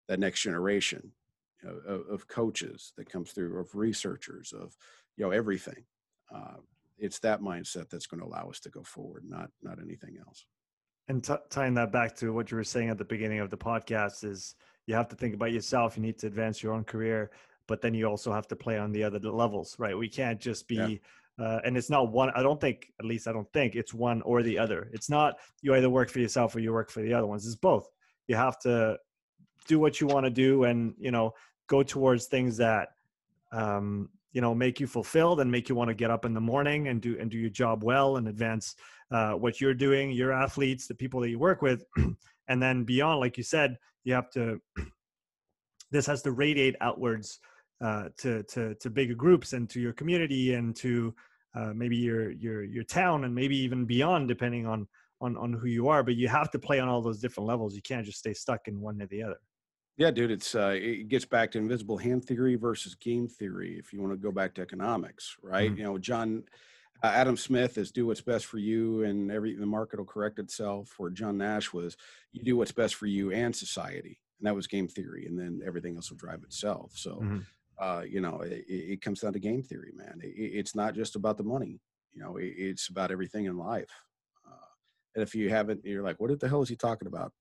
[0.07, 1.11] that next generation
[1.63, 4.75] you know, of, of coaches that comes through, of researchers, of
[5.17, 5.84] you know everything.
[6.34, 6.57] Uh,
[6.97, 10.45] it's that mindset that's going to allow us to go forward, not not anything else.
[11.09, 13.57] and t- tying that back to what you were saying at the beginning of the
[13.57, 14.55] podcast is
[14.88, 17.31] you have to think about yourself you need to advance your own career
[17.67, 20.67] but then you also have to play on the other levels right we can't just
[20.67, 20.75] be
[21.39, 21.45] Yeah.
[21.45, 22.30] uh, and it's not one.
[22.39, 24.81] I don't think, at least I don't think it's one or the other.
[24.93, 25.30] It's not
[25.63, 27.45] you either work for yourself or you work for the other ones.
[27.47, 27.88] It's both.
[28.30, 28.97] You have to
[29.68, 31.34] do what you want to do, and you know,
[31.68, 32.90] go towards things that
[33.52, 36.41] um, you know make you fulfilled and make you want to get up in the
[36.41, 38.76] morning and do and do your job well and advance
[39.11, 41.85] uh, what you're doing, your athletes, the people that you work with,
[42.48, 44.60] and then beyond, like you said, you have to.
[45.91, 47.38] This has to radiate outwards
[47.80, 51.14] uh, to to to bigger groups and to your community and to
[51.56, 54.88] uh, maybe your your your town and maybe even beyond, depending on
[55.22, 56.02] on on who you are.
[56.02, 57.76] But you have to play on all those different levels.
[57.76, 59.38] You can't just stay stuck in one or the other.
[59.98, 63.78] Yeah, dude, it's uh, it gets back to invisible hand theory versus game theory.
[63.78, 65.70] If you want to go back to economics, right?
[65.70, 65.78] Mm-hmm.
[65.78, 66.44] You know, John
[67.03, 70.40] uh, Adam Smith is do what's best for you, and every the market will correct
[70.40, 70.94] itself.
[70.98, 71.95] Where John Nash was,
[72.32, 75.61] you do what's best for you and society, and that was game theory, and then
[75.65, 76.94] everything else will drive itself.
[76.95, 77.18] So.
[77.18, 77.40] Mm-hmm
[77.80, 80.20] uh, you know, it, it, comes down to game theory, man.
[80.22, 81.80] It, it's not just about the money.
[82.14, 83.90] You know, it's about everything in life.
[84.48, 84.68] Uh,
[85.15, 87.34] and if you haven't, you're like, what the hell is he talking about?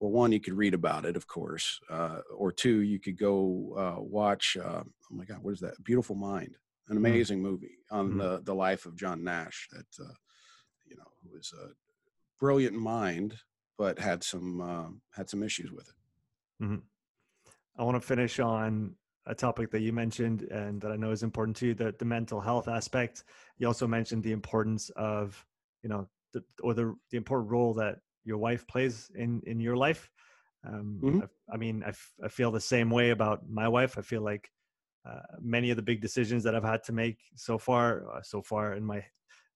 [0.00, 3.74] Well, one, you could read about it, of course, uh, or two, you could go
[3.76, 4.56] uh, watch.
[4.56, 5.82] Uh, oh my God, what is that?
[5.84, 6.56] Beautiful Mind,
[6.88, 7.04] an mm-hmm.
[7.04, 7.50] amazing mm-hmm.
[7.50, 8.18] movie on mm-hmm.
[8.18, 9.68] the the life of John Nash.
[9.72, 10.14] That uh,
[10.86, 11.68] you know was a
[12.38, 13.34] brilliant mind,
[13.76, 16.64] but had some had some issues with it.
[16.64, 16.76] Mm-hmm.
[17.78, 18.94] I want to finish on
[19.26, 22.04] a topic that you mentioned and that I know is important to you, the, the
[22.04, 23.24] mental health aspect.
[23.58, 25.44] You also mentioned the importance of,
[25.82, 29.76] you know, the, or the, the important role that your wife plays in, in your
[29.76, 30.10] life.
[30.66, 31.20] Um, mm-hmm.
[31.20, 33.96] I, I, mean, I, f- I feel the same way about my wife.
[33.96, 34.50] I feel like
[35.08, 38.42] uh, many of the big decisions that I've had to make so far, uh, so
[38.42, 39.02] far in my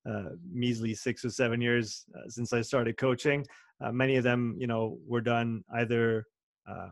[0.08, 3.46] uh, measly six or seven years uh, since I started coaching,
[3.82, 6.26] uh, many of them, you know, were done either
[6.68, 6.88] uh,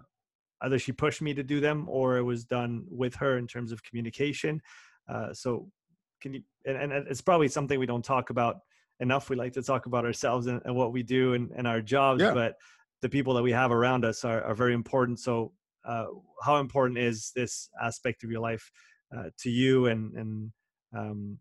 [0.63, 3.73] either she pushed me to do them or it was done with her in terms
[3.73, 4.61] of communication.
[5.09, 5.69] Uh, so
[6.21, 8.59] can you, and, and, it's probably something we don't talk about
[9.03, 9.29] enough.
[9.29, 12.23] We like to talk about ourselves and, and what we do and, and our jobs,
[12.23, 12.33] yeah.
[12.33, 12.55] but
[13.03, 15.19] the people that we have around us are, are very important.
[15.19, 15.53] So
[15.85, 16.07] uh,
[16.47, 18.65] how important is this aspect of your life
[19.15, 19.87] uh, to you?
[19.87, 20.53] And, and
[20.97, 21.39] um,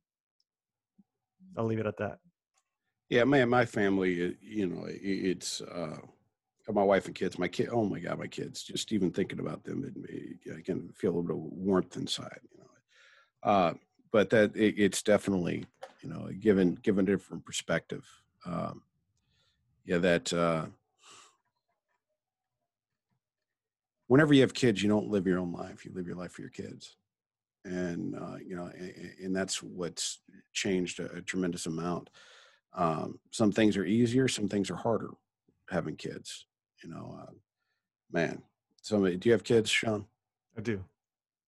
[1.55, 2.17] I'll leave it at that.
[3.09, 5.97] Yeah, man, my family, you know, it's, uh,
[6.71, 9.63] my wife and kids, my kid, oh my God, my kids, just even thinking about
[9.63, 13.75] them, it, I can feel a little warmth inside, you know.
[14.11, 15.65] But that it, it's definitely,
[16.01, 18.05] you know, given, given a different perspective.
[18.45, 18.81] Um,
[19.85, 20.65] yeah, that, uh,
[24.07, 25.85] whenever you have kids, you don't live your own life.
[25.85, 26.97] You live your life for your kids.
[27.63, 30.19] And, uh, you know, and, and, that's what's
[30.51, 32.09] changed a, a tremendous amount.
[32.73, 35.11] Um, some things are easier, some things are harder
[35.69, 36.47] having kids
[36.83, 37.31] you know, uh,
[38.11, 38.41] man.
[38.81, 40.05] So, do you have kids, Sean?
[40.57, 40.83] I do.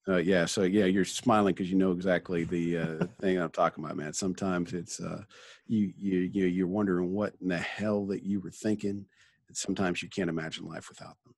[0.07, 0.45] Uh, yeah.
[0.45, 4.13] So, yeah, you're smiling because you know exactly the uh, thing I'm talking about, man.
[4.13, 5.23] Sometimes it's uh,
[5.67, 9.05] you, you, you, you're wondering what in the hell that you were thinking.
[9.47, 11.35] And sometimes you can't imagine life without them.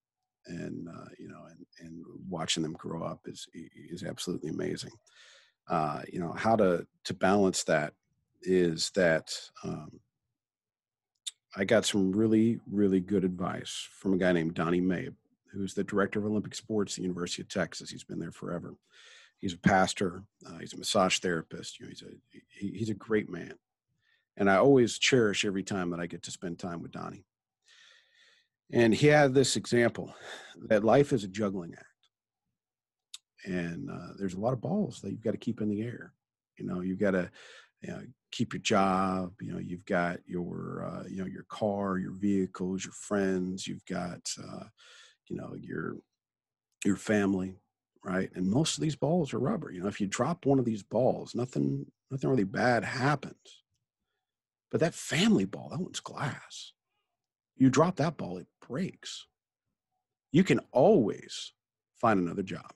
[0.47, 4.91] And uh, you know, and and watching them grow up is is absolutely amazing.
[5.67, 7.93] Uh, you know how to to balance that
[8.43, 9.31] is that
[9.63, 9.99] um,
[11.55, 15.15] I got some really, really good advice from a guy named Donnie Maib,
[15.55, 17.89] who's the director of Olympic sports at the University of Texas.
[17.89, 18.75] He's been there forever.
[19.39, 20.23] He's a pastor.
[20.45, 21.79] Uh, he's a massage therapist.
[21.79, 23.53] You know, he's a he, he's a great man,
[24.37, 27.25] and I always cherish every time that I get to spend time with Donnie.
[28.71, 30.13] And he had this example
[30.69, 31.85] that life is a juggling act,
[33.45, 36.13] and uh, there's a lot of balls that you've got to keep in the air.
[36.57, 37.29] You know, you've got to
[37.81, 38.01] you know,
[38.31, 42.83] keep your job you know you've got your uh, you know your car your vehicles
[42.83, 44.63] your friends you've got uh,
[45.27, 45.97] you know your
[46.83, 47.57] your family
[48.03, 48.29] right?
[48.35, 49.71] And most of these balls are rubber.
[49.71, 53.63] You know if you drop one of these balls nothing nothing really bad happens.
[54.71, 56.73] But that family ball that one's glass.
[57.57, 59.25] You drop that ball it breaks.
[60.31, 61.53] You can always
[61.95, 62.73] find another job.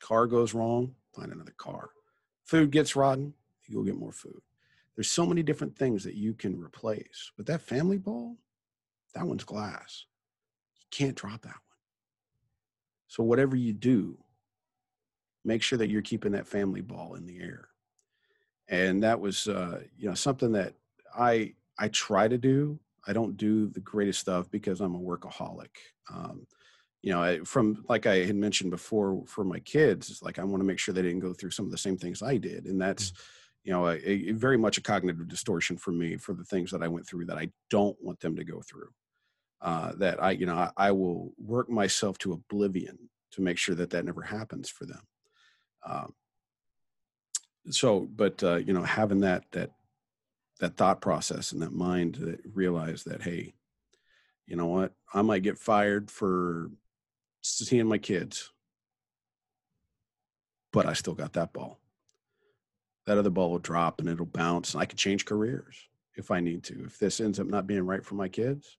[0.00, 1.90] Car goes wrong find another car.
[2.44, 3.34] Food gets rotten
[3.70, 4.40] you go get more food.
[4.96, 7.30] There's so many different things that you can replace.
[7.36, 8.36] But that family ball,
[9.14, 10.04] that one's glass.
[10.90, 11.78] Can't drop that one.
[13.08, 14.18] So whatever you do,
[15.44, 17.68] make sure that you're keeping that family ball in the air.
[18.68, 20.74] And that was, uh, you know, something that
[21.16, 22.78] I I try to do.
[23.06, 25.70] I don't do the greatest stuff because I'm a workaholic.
[26.12, 26.46] Um,
[27.02, 30.44] you know, I, from like I had mentioned before, for my kids, it's like I
[30.44, 32.66] want to make sure they didn't go through some of the same things I did,
[32.66, 33.10] and that's.
[33.10, 33.22] Mm-hmm
[33.64, 36.82] you know, a, a, very much a cognitive distortion for me for the things that
[36.82, 38.88] I went through that I don't want them to go through.
[39.62, 43.74] Uh, that I, you know, I, I, will work myself to oblivion to make sure
[43.74, 45.02] that that never happens for them.
[45.84, 46.14] Um,
[47.68, 49.72] so, but uh, you know, having that that
[50.60, 53.52] that thought process and that mind that realize that hey,
[54.46, 56.70] you know what, I might get fired for
[57.42, 58.50] seeing my kids,
[60.72, 61.78] but I still got that ball.
[63.06, 65.76] That other ball will drop and it'll bounce, and I could change careers
[66.16, 66.84] if I need to.
[66.84, 68.76] If this ends up not being right for my kids,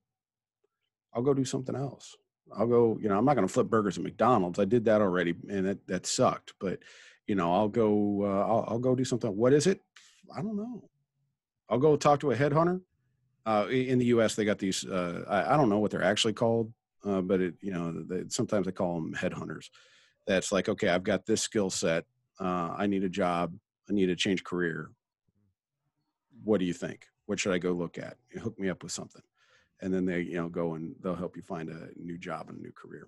[1.14, 2.16] I'll go do something else.
[2.54, 4.60] I'll go, you know, I'm not going to flip burgers at McDonald's.
[4.60, 6.80] I did that already and that, that sucked, but
[7.28, 9.36] you know, I'll go, uh, I'll, I'll go do something.
[9.36, 9.82] What is it?
[10.36, 10.90] I don't know.
[11.70, 12.82] I'll go talk to a headhunter.
[13.46, 14.86] Uh, in the U.S., they got these.
[14.86, 16.72] Uh, I, I, don't know what they're actually called,
[17.04, 19.70] uh, but it, you know, they, sometimes they call them headhunters.
[20.28, 22.06] That's like, okay, I've got this skill set.
[22.40, 23.56] Uh, I need a job.
[23.90, 24.92] I need to change career.
[26.44, 27.08] What do you think?
[27.26, 28.18] What should I go look at?
[28.40, 29.22] Hook me up with something
[29.82, 32.60] and then they you know go and they'll help you find a new job and
[32.60, 33.08] a new career.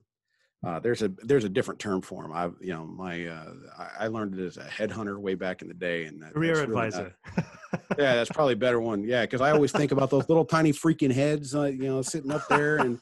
[0.65, 2.31] Uh, there's a there's a different term for them.
[2.31, 3.53] I you know my uh,
[3.99, 7.15] I, learned it as a headhunter way back in the day, and that, career advisor.
[7.35, 7.45] Not,
[7.97, 9.03] yeah, that's probably a better one.
[9.03, 12.31] Yeah, because I always think about those little tiny freaking heads, uh, you know, sitting
[12.31, 12.99] up there, and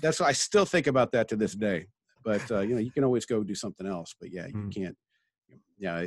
[0.00, 1.86] that's I still think about that to this day.
[2.24, 4.14] But uh, you know, you can always go do something else.
[4.18, 4.74] But yeah, you mm.
[4.74, 4.96] can't.
[5.76, 6.06] Yeah,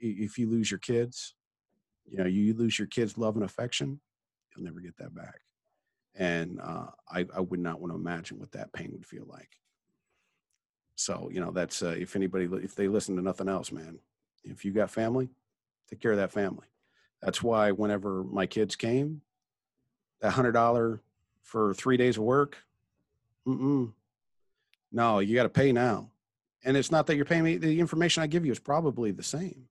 [0.00, 1.34] if you lose your kids,
[2.06, 4.00] you know, you lose your kids' love and affection,
[4.56, 5.40] you'll never get that back
[6.16, 9.60] and uh, I, I would not want to imagine what that pain would feel like.
[10.96, 13.98] So you know that's uh, if anybody if they listen to nothing else man
[14.44, 15.28] if you got family
[15.88, 16.66] take care of that family.
[17.22, 19.20] That's why whenever my kids came
[20.20, 21.02] that hundred dollar
[21.42, 22.56] for three days of work
[23.46, 23.92] mm-mm.
[24.90, 26.10] no you got to pay now.
[26.64, 29.22] And it's not that you're paying me the information i give you is probably the
[29.22, 29.68] same.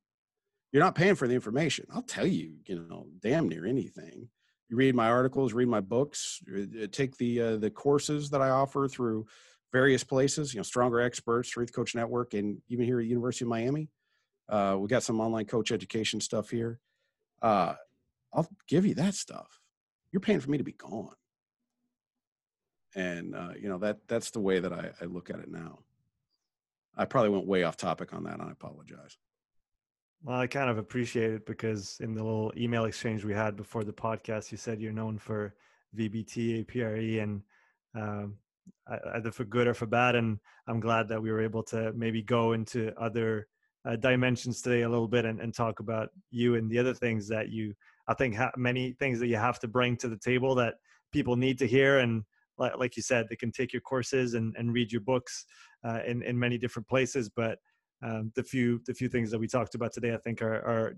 [0.71, 1.87] You're not paying for the information.
[1.93, 4.29] I'll tell you you know damn near anything
[4.69, 8.49] read my articles, read my books, uh, uh, take the uh, the courses that I
[8.49, 9.25] offer through
[9.71, 10.53] various places.
[10.53, 13.89] You know, Stronger Experts, Strength Coach Network, and even here at University of Miami,
[14.49, 16.79] uh, we got some online coach education stuff here.
[17.41, 17.75] Uh,
[18.33, 19.59] I'll give you that stuff.
[20.11, 21.15] You're paying for me to be gone,
[22.95, 25.79] and uh, you know that that's the way that I, I look at it now.
[26.97, 29.17] I probably went way off topic on that, and I apologize.
[30.25, 33.83] Well, I kind of appreciate it because in the little email exchange we had before
[33.83, 35.53] the podcast, you said you're known for
[35.95, 37.43] VBT, APRE, and
[37.93, 38.33] um,
[39.13, 40.15] either for good or for bad.
[40.15, 43.47] And I'm glad that we were able to maybe go into other
[43.87, 47.27] uh, dimensions today a little bit and, and, talk about you and the other things
[47.27, 47.75] that you,
[48.07, 50.73] I think, ha- many things that you have to bring to the table that
[51.13, 51.99] people need to hear.
[51.99, 52.23] And
[52.57, 55.45] like, like you said, they can take your courses and, and read your books
[55.83, 57.59] uh, in, in many different places, but
[58.03, 60.97] um, the few the few things that we talked about today, I think, are, are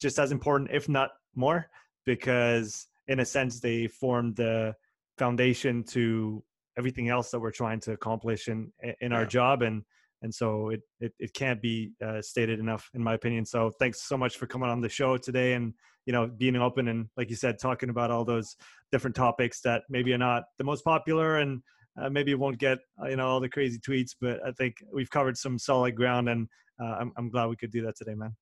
[0.00, 1.68] just as important, if not more,
[2.04, 4.74] because in a sense they form the
[5.18, 6.42] foundation to
[6.78, 9.82] everything else that we're trying to accomplish in in our job and
[10.22, 13.44] and so it it, it can't be uh, stated enough in my opinion.
[13.44, 15.74] So thanks so much for coming on the show today and
[16.06, 18.56] you know being open and like you said talking about all those
[18.92, 21.62] different topics that maybe are not the most popular and
[22.00, 24.76] uh, maybe it won't get uh, you know all the crazy tweets, but I think
[24.92, 26.48] we've covered some solid ground, and
[26.82, 28.36] uh, I'm I'm glad we could do that today, man.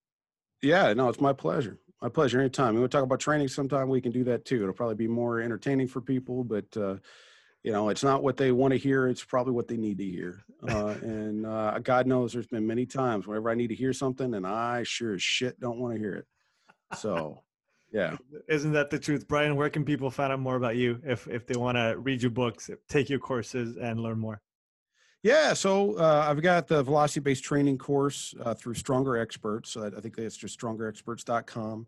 [0.62, 1.78] Yeah, no, it's my pleasure.
[2.02, 2.40] My pleasure.
[2.40, 4.62] Anytime we want to talk about training, sometime we can do that too.
[4.62, 6.96] It'll probably be more entertaining for people, but uh,
[7.62, 9.08] you know, it's not what they want to hear.
[9.08, 10.42] It's probably what they need to hear.
[10.68, 14.34] Uh, and uh, God knows, there's been many times whenever I need to hear something,
[14.34, 16.26] and I sure as shit don't want to hear it.
[16.96, 17.42] So
[17.90, 18.16] yeah.
[18.48, 19.26] Isn't that the truth?
[19.26, 22.22] Bryan where can people find out more about you if if they want to read
[22.22, 24.40] your books take your courses and learn more?
[25.22, 29.90] Yeah so uh, i've got the velocity based training course uh, through stronger experts i
[30.00, 31.86] think that's just strongerexperts.com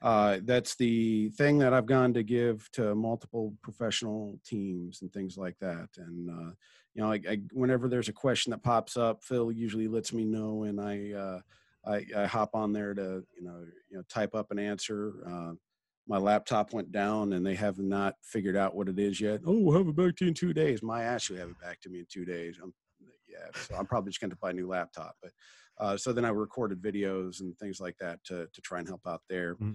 [0.00, 5.36] uh, that's the thing that i've gone to give to multiple professional teams and things
[5.36, 6.52] like that and uh,
[6.94, 10.24] you know I, I, whenever there's a question that pops up phil usually lets me
[10.24, 11.40] know and i uh,
[11.88, 15.14] I, I hop on there to you know you know type up an answer.
[15.26, 15.52] Uh,
[16.06, 19.40] my laptop went down and they have not figured out what it is yet.
[19.46, 20.82] Oh, we'll have it back to you in two days.
[20.82, 22.58] My ass, you have it back to me in two days.
[22.62, 22.72] I'm,
[23.28, 25.16] yeah, so I'm probably just going to buy a new laptop.
[25.22, 25.32] But
[25.78, 29.02] uh, so then I recorded videos and things like that to to try and help
[29.06, 29.54] out there.
[29.56, 29.72] Mm-hmm.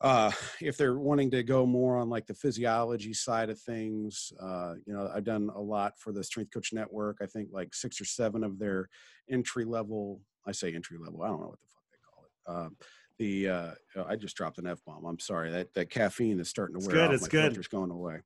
[0.00, 4.74] Uh, if they're wanting to go more on like the physiology side of things, uh,
[4.84, 7.18] you know, I've done a lot for the Strength Coach Network.
[7.22, 8.88] I think like six or seven of their
[9.30, 11.22] entry level I say entry level.
[11.22, 12.66] I don't know what the fuck they call it.
[12.66, 12.76] Um,
[13.18, 15.04] the uh, oh, I just dropped an f bomb.
[15.04, 15.50] I'm sorry.
[15.50, 17.12] That that caffeine is starting to wear good, off.
[17.14, 17.42] It's My good.
[17.44, 18.20] filter's going away.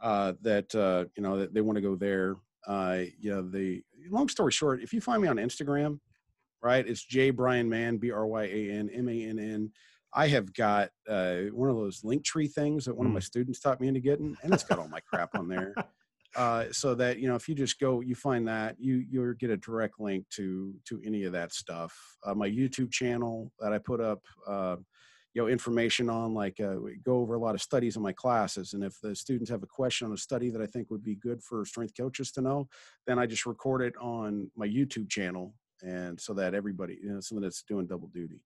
[0.00, 2.36] Uh, that uh, you know that they want to go there.
[2.66, 6.00] Uh, you know, the long story short, if you find me on Instagram,
[6.62, 9.70] right, it's J Bryan Mann B R Y A N M A N N.
[10.12, 13.58] I have got uh, one of those link tree things that one of my students
[13.60, 15.74] taught me into getting, and it's got all my crap on there.
[16.36, 19.50] uh, so that you know if you just go you find that you you'll get
[19.50, 21.96] a direct link to to any of that stuff.
[22.24, 24.76] Uh, my youtube channel that i put up uh,
[25.34, 28.72] you know information on like uh, go over a lot of studies in my classes
[28.72, 31.16] and if the students have a question on a study that i think would be
[31.16, 32.68] good for strength coaches to know
[33.06, 35.54] then i just record it on my youtube channel
[35.84, 38.40] and so that everybody you know someone that's doing double duty.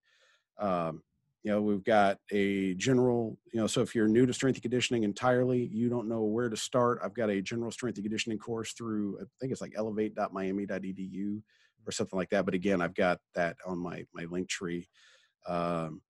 [0.59, 1.03] Um,
[1.43, 4.63] you know we've got a general you know so if you're new to strength and
[4.63, 7.01] conditioning entirely you don't know where to start.
[7.03, 11.43] I've got a general strength and conditioning course through i think it's like elevate.miami.edu
[11.87, 14.89] or something like that but again i've got that on my my link tree.
[15.47, 16.03] Um,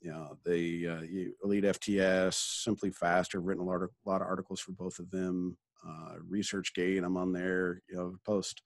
[0.00, 1.02] you know the uh,
[1.44, 5.56] elite fts simply faster written a lot of, lot of articles for both of them
[5.86, 8.62] uh, researchgate i'm on there you know post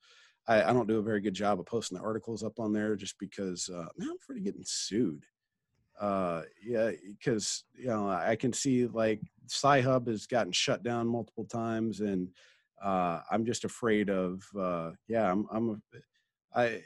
[0.47, 2.95] I, I, don't do a very good job of posting the articles up on there
[2.95, 5.25] just because uh, man, i'm of getting sued
[5.99, 11.45] uh yeah because you know i can see like sci-hub has gotten shut down multiple
[11.45, 12.27] times and
[12.83, 15.81] uh i'm just afraid of uh yeah i'm i'm
[16.53, 16.81] i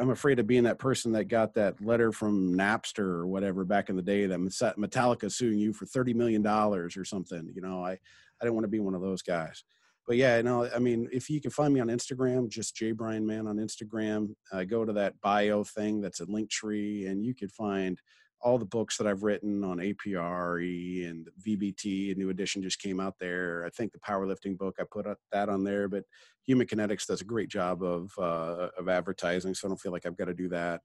[0.00, 3.90] i'm afraid of being that person that got that letter from napster or whatever back
[3.90, 7.84] in the day that metallica suing you for 30 million dollars or something you know
[7.84, 7.98] i
[8.40, 9.64] i don't want to be one of those guys.
[10.06, 13.26] But yeah, no, I mean, if you can find me on Instagram, just J Bryan
[13.26, 17.34] Mann on Instagram, uh, go to that bio thing that's a link tree, and you
[17.34, 18.00] could find
[18.40, 23.00] all the books that I've written on APRE and VBT, a new edition just came
[23.00, 23.64] out there.
[23.64, 26.04] I think the powerlifting book I put that on there, but
[26.44, 30.06] Human Kinetics does a great job of uh, of advertising, so I don't feel like
[30.06, 30.80] I've got to do that.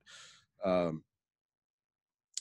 [0.64, 1.03] Um,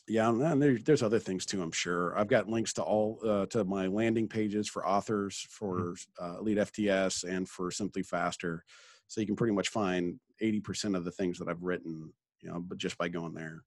[0.09, 1.63] yeah, and there, there's other things too.
[1.63, 5.67] I'm sure I've got links to all uh, to my landing pages for authors mm-hmm.
[5.67, 8.65] for uh, Elite FTS and for Simply Faster,
[9.07, 12.61] so you can pretty much find 80% of the things that I've written, you know,
[12.61, 13.63] but just by going there.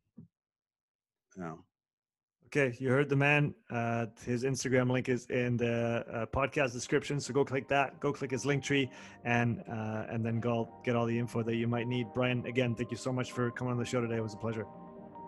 [1.37, 1.53] Yeah.
[2.55, 3.55] Okay, you heard the man.
[3.71, 7.99] Uh, his Instagram link is in the uh, podcast description, so go click that.
[7.99, 8.91] Go click his link tree,
[9.25, 12.13] and uh, and then go get all the info that you might need.
[12.13, 14.17] Bryan, again, thank you so much for coming on the show today.
[14.17, 14.67] It was a pleasure.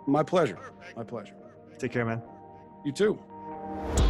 [0.06, 0.60] My pleasure.
[0.96, 1.34] My pleasure.
[1.80, 2.22] Take care, man.
[2.86, 4.05] You too.